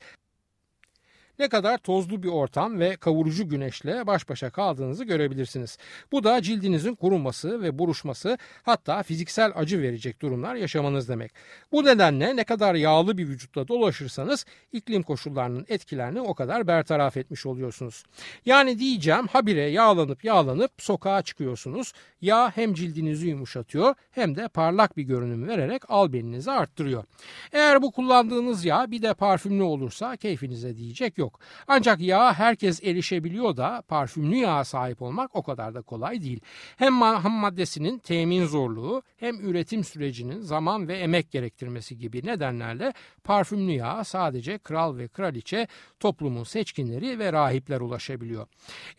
ne 1.40 1.50
kadar 1.50 1.78
tozlu 1.78 2.24
bir 2.24 2.28
ortam 2.28 2.80
ve 2.80 2.96
kavurucu 2.96 3.50
güneşle 3.50 4.08
baş 4.08 4.30
başa 4.30 4.50
kaldığınızı 4.50 5.04
görebilirsiniz. 5.04 5.78
Bu 6.12 6.24
da 6.24 6.42
cildinizin 6.42 6.96
kuruması 6.96 7.62
ve 7.62 7.80
buruşması 7.80 8.38
hatta 8.64 9.04
fiziksel 9.04 9.52
acı 9.56 9.82
verecek 9.82 10.22
durumlar 10.22 10.56
yaşamanız 10.56 11.10
demek. 11.10 11.32
Bu 11.72 11.86
nedenle 11.86 12.36
ne 12.36 12.44
kadar 12.44 12.76
yağlı 12.76 13.18
bir 13.18 13.28
vücutla 13.28 13.68
dolaşırsanız 13.68 14.46
iklim 14.72 15.04
koşullarının 15.04 15.66
etkilerini 15.70 16.22
o 16.22 16.34
kadar 16.34 16.68
bertaraf 16.68 17.18
etmiş 17.18 17.46
oluyorsunuz. 17.46 18.04
Yani 18.46 18.80
diyeceğim 18.80 19.28
habire 19.28 19.62
yağlanıp 19.62 20.24
yağlanıp 20.24 20.72
sokağa 20.78 21.22
çıkıyorsunuz. 21.22 21.94
Yağ 22.22 22.52
hem 22.56 22.74
cildinizi 22.74 23.28
yumuşatıyor 23.28 23.96
hem 24.12 24.36
de 24.36 24.48
parlak 24.48 24.98
bir 24.98 25.04
görünüm 25.04 25.48
vererek 25.48 25.92
albeninizi 25.92 26.52
arttırıyor. 26.52 27.04
Eğer 27.52 27.82
bu 27.82 27.92
kullandığınız 27.92 28.66
yağ 28.66 28.92
bir 28.92 29.02
de 29.02 29.14
parfümlü 29.14 29.64
olursa 29.64 30.18
keyfinize 30.18 30.78
diyecek 30.78 31.18
yok 31.18 31.27
yok. 31.28 31.40
Ancak 31.68 32.00
yağ 32.00 32.34
herkes 32.34 32.84
erişebiliyor 32.84 33.58
da 33.58 33.84
parfümlü 33.88 34.36
yağa 34.36 34.64
sahip 34.64 35.02
olmak 35.02 35.36
o 35.36 35.44
kadar 35.44 35.74
da 35.74 35.82
kolay 35.82 36.22
değil. 36.22 36.40
Hem 36.78 37.02
ham 37.02 37.32
maddesinin 37.32 38.00
temin 38.00 38.46
zorluğu 38.46 39.04
hem 39.18 39.50
üretim 39.50 39.84
sürecinin 39.84 40.40
zaman 40.42 40.88
ve 40.88 40.98
emek 40.98 41.32
gerektirmesi 41.32 41.98
gibi 41.98 42.26
nedenlerle 42.26 42.94
parfümlü 43.24 43.72
yağa 43.72 44.04
sadece 44.04 44.58
kral 44.58 44.98
ve 44.98 45.08
kraliçe, 45.08 45.68
toplumun 46.00 46.44
seçkinleri 46.44 47.20
ve 47.20 47.34
rahipler 47.34 47.82
ulaşabiliyor. 47.82 48.48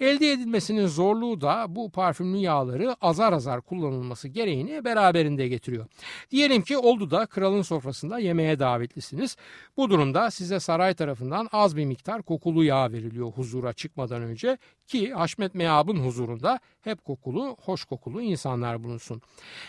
Elde 0.00 0.32
edilmesinin 0.32 0.86
zorluğu 0.86 1.40
da 1.40 1.66
bu 1.68 1.90
parfümlü 1.90 2.36
yağları 2.36 2.96
azar 3.00 3.32
azar 3.32 3.60
kullanılması 3.60 4.28
gereğini 4.28 4.84
beraberinde 4.84 5.48
getiriyor. 5.48 5.86
Diyelim 6.30 6.62
ki 6.62 6.78
oldu 6.78 7.10
da 7.10 7.26
kralın 7.26 7.62
sofrasında 7.62 8.18
yemeğe 8.18 8.58
davetlisiniz. 8.58 9.36
Bu 9.76 9.90
durumda 9.90 10.30
size 10.30 10.60
saray 10.60 10.94
tarafından 10.94 11.48
az 11.52 11.76
bir 11.76 11.84
miktar 11.84 12.17
kokulu 12.22 12.64
yağ 12.64 12.92
veriliyor 12.92 13.32
huzura 13.32 13.72
çıkmadan 13.72 14.22
önce 14.22 14.58
ki 14.86 15.12
Haşmet 15.12 15.54
Meab'ın 15.54 15.96
huzurunda 15.96 16.60
hep 16.88 17.04
kokulu, 17.04 17.56
hoş 17.64 17.84
kokulu 17.84 18.22
insanlar 18.22 18.84
bulunsun. 18.84 19.22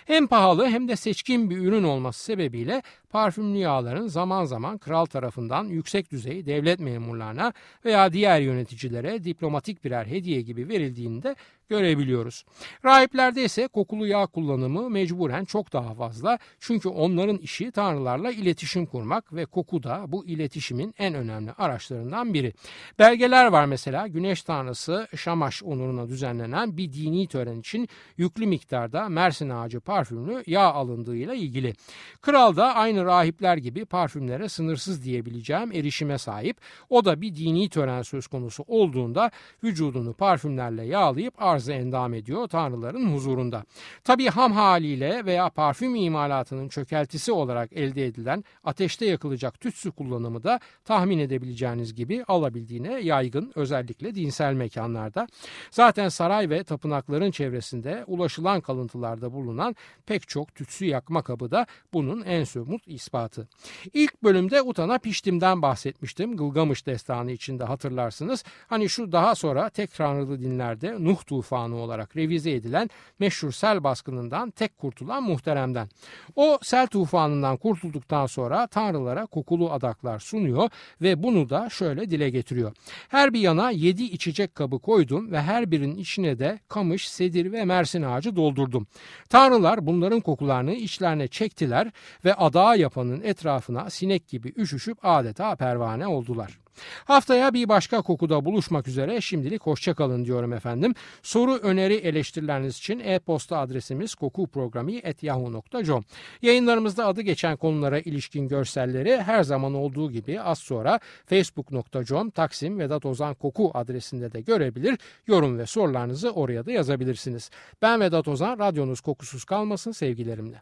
Hem 0.06 0.28
pahalı 0.28 0.68
hem 0.68 0.88
de 0.88 0.96
seçkin 0.96 1.50
bir 1.50 1.58
ürün 1.58 1.84
olması 1.84 2.24
sebebiyle 2.24 2.82
parfümlü 3.10 3.58
yağların 3.58 4.08
zaman 4.08 4.46
zaman 4.46 4.78
kral 4.78 5.06
tarafından 5.06 5.66
yüksek 5.66 6.12
düzey 6.12 6.46
devlet 6.46 6.80
memurlarına 6.80 7.54
veya 7.86 8.14
diğer 8.14 8.42
yöneticilere 8.42 9.24
diplomatik 9.24 9.84
birer 9.84 10.06
hediye 10.06 10.42
gibi 10.42 10.70
verildiğini 10.70 11.24
de 11.24 11.36
görebiliyoruz. 11.70 12.46
Rahiplerde 12.86 13.44
ise 13.44 13.68
kokulu 13.68 14.08
yağ 14.08 14.26
kullanımı 14.26 14.90
mecburen 14.90 15.46
çok 15.46 15.74
daha 15.74 15.94
fazla 15.94 16.40
çünkü 16.60 16.90
onların 16.90 17.38
işi 17.38 17.72
tanrılarla 17.72 18.32
iletişim 18.32 18.86
kurmak 18.86 19.34
ve 19.34 19.46
koku 19.46 19.84
da 19.84 20.06
bu 20.08 20.26
iletişimin 20.26 20.94
en 20.98 21.14
önemli 21.14 21.52
araçlarından 21.52 22.34
biri. 22.34 22.54
Belgeler 23.00 23.46
var 23.46 23.66
mesela 23.66 24.08
güneş 24.08 24.44
tanrısı 24.44 25.08
Şamaş 25.16 25.64
onuruna 25.64 26.10
düzenlenen 26.10 26.78
bir 26.78 26.94
dini 27.12 27.28
tören 27.28 27.60
için 27.60 27.88
yüklü 28.18 28.46
miktarda 28.46 29.10
Mersin 29.10 29.50
ağacı 29.50 29.80
parfümlü 29.80 30.44
yağ 30.48 30.74
alındığıyla 30.74 31.34
ilgili. 31.34 31.74
Kral 32.22 32.56
da 32.56 32.76
aynı 32.76 33.06
rahipler 33.06 33.58
gibi 33.58 33.86
parfümlere 33.86 34.50
sınırsız 34.50 35.04
diyebileceğim 35.04 35.72
erişime 35.72 36.18
sahip. 36.18 36.58
O 36.90 37.06
da 37.06 37.22
bir 37.22 37.36
dini 37.36 37.70
tören 37.70 38.02
söz 38.02 38.28
konusu 38.28 38.64
olduğunda 38.68 39.32
vücudunu 39.64 40.14
parfümlerle 40.14 40.86
yağlayıp 40.86 41.42
arz 41.42 41.60
arzı 41.60 41.74
endam 41.74 42.14
ediyor 42.14 42.48
tanrıların 42.48 43.14
huzurunda. 43.14 43.64
Tabi 44.04 44.28
ham 44.28 44.52
haliyle 44.52 45.26
veya 45.26 45.50
parfüm 45.50 45.96
imalatının 45.96 46.70
çökeltisi 46.70 47.32
olarak 47.32 47.74
elde 47.74 48.06
edilen 48.06 48.44
ateşte 48.64 49.06
yakılacak 49.06 49.60
tütsü 49.60 49.92
kullanımı 49.92 50.44
da 50.44 50.60
tahmin 50.86 51.20
edebileceğiniz 51.20 51.96
gibi 51.96 52.24
alabildiğine 52.28 53.00
yaygın 53.02 53.52
özellikle 53.56 54.16
dinsel 54.16 54.54
mekanlarda. 54.54 55.28
Zaten 55.72 56.10
saray 56.10 56.50
ve 56.50 56.64
tapınakların 56.90 57.32
çevresinde 57.32 58.04
ulaşılan 58.08 58.62
kalıntılarda 58.62 59.34
bulunan 59.34 59.76
pek 60.06 60.28
çok 60.28 60.56
tütsü 60.56 60.86
yakma 60.86 61.22
kabı 61.22 61.52
da 61.52 61.66
bunun 61.94 62.22
en 62.22 62.44
somut 62.44 62.82
ispatı. 62.88 63.48
İlk 63.94 64.24
bölümde 64.24 64.62
Utana 64.62 64.98
Piştim'den 64.98 65.62
bahsetmiştim. 65.62 66.38
Gılgamış 66.38 66.86
destanı 66.86 67.32
içinde 67.32 67.64
hatırlarsınız. 67.64 68.44
Hani 68.68 68.90
şu 68.90 69.12
daha 69.12 69.36
sonra 69.36 69.70
tek 69.70 69.94
tanrılı 69.94 70.42
dinlerde 70.42 70.96
Nuh 71.04 71.24
tufanı 71.26 71.76
olarak 71.76 72.18
revize 72.18 72.52
edilen 72.52 72.90
meşhur 73.20 73.52
sel 73.52 73.84
baskınından 73.84 74.52
tek 74.52 74.78
kurtulan 74.78 75.24
muhteremden. 75.24 75.88
O 76.36 76.60
sel 76.62 76.88
tufanından 76.88 77.58
kurtulduktan 77.58 78.26
sonra 78.26 78.68
tanrılara 78.68 79.26
kokulu 79.26 79.72
adaklar 79.72 80.20
sunuyor 80.20 80.70
ve 81.02 81.24
bunu 81.24 81.50
da 81.50 81.70
şöyle 81.70 82.10
dile 82.10 82.30
getiriyor. 82.30 82.72
Her 83.10 83.34
bir 83.34 83.40
yana 83.40 83.72
yedi 83.72 84.04
içecek 84.04 84.56
kabı 84.56 84.80
koydum 84.80 85.32
ve 85.32 85.42
her 85.42 85.72
birinin 85.72 85.98
içine 85.98 86.40
de 86.40 86.60
kamış, 86.80 87.10
sedir 87.10 87.52
ve 87.52 87.66
mersin 87.66 88.02
ağacı 88.02 88.36
doldurdum. 88.36 88.88
Tanrılar 89.30 89.88
bunların 89.88 90.20
kokularını 90.20 90.74
içlerine 90.74 91.28
çektiler 91.28 91.92
ve 92.26 92.34
adağa 92.34 92.76
yapanın 92.76 93.22
etrafına 93.22 93.90
sinek 93.90 94.28
gibi 94.28 94.54
üşüşüp 94.58 94.98
adeta 95.04 95.56
pervane 95.56 96.08
oldular. 96.08 96.60
Haftaya 97.06 97.54
bir 97.54 97.70
başka 97.70 98.02
kokuda 98.02 98.46
buluşmak 98.46 98.88
üzere 98.88 99.22
şimdilik 99.22 99.62
hoşçakalın 99.62 100.26
diyorum 100.26 100.54
efendim. 100.54 100.94
Soru, 101.24 101.56
öneri, 101.56 101.94
eleştirileriniz 101.94 102.78
için 102.78 103.00
e-posta 103.00 103.58
adresimiz 103.58 104.16
kokuprogrami.yahoo.com 104.16 106.04
Yayınlarımızda 106.42 107.06
adı 107.06 107.22
geçen 107.22 107.58
konulara 107.58 108.00
ilişkin 108.00 108.48
görselleri 108.48 109.22
her 109.22 109.44
zaman 109.44 109.74
olduğu 109.74 110.12
gibi 110.12 110.42
az 110.42 110.60
sonra 110.60 111.00
facebook.com 111.26 112.30
Taksim 112.30 112.80
Vedat 112.80 113.06
Ozan 113.06 113.34
Koku 113.34 113.72
adresinde 113.74 114.32
de 114.32 114.42
görebilir. 114.42 115.00
Yorum 115.28 115.58
ve 115.58 115.66
sorularınızı 115.66 116.32
oraya 116.32 116.66
da 116.66 116.72
yazabilirsiniz. 116.72 117.50
Ben 117.82 118.00
Vedat 118.00 118.28
Ozan, 118.28 118.60
radyonuz 118.60 119.02
kokusuz 119.02 119.44
kalmasın 119.44 119.92
sevgilerimle. 119.92 120.62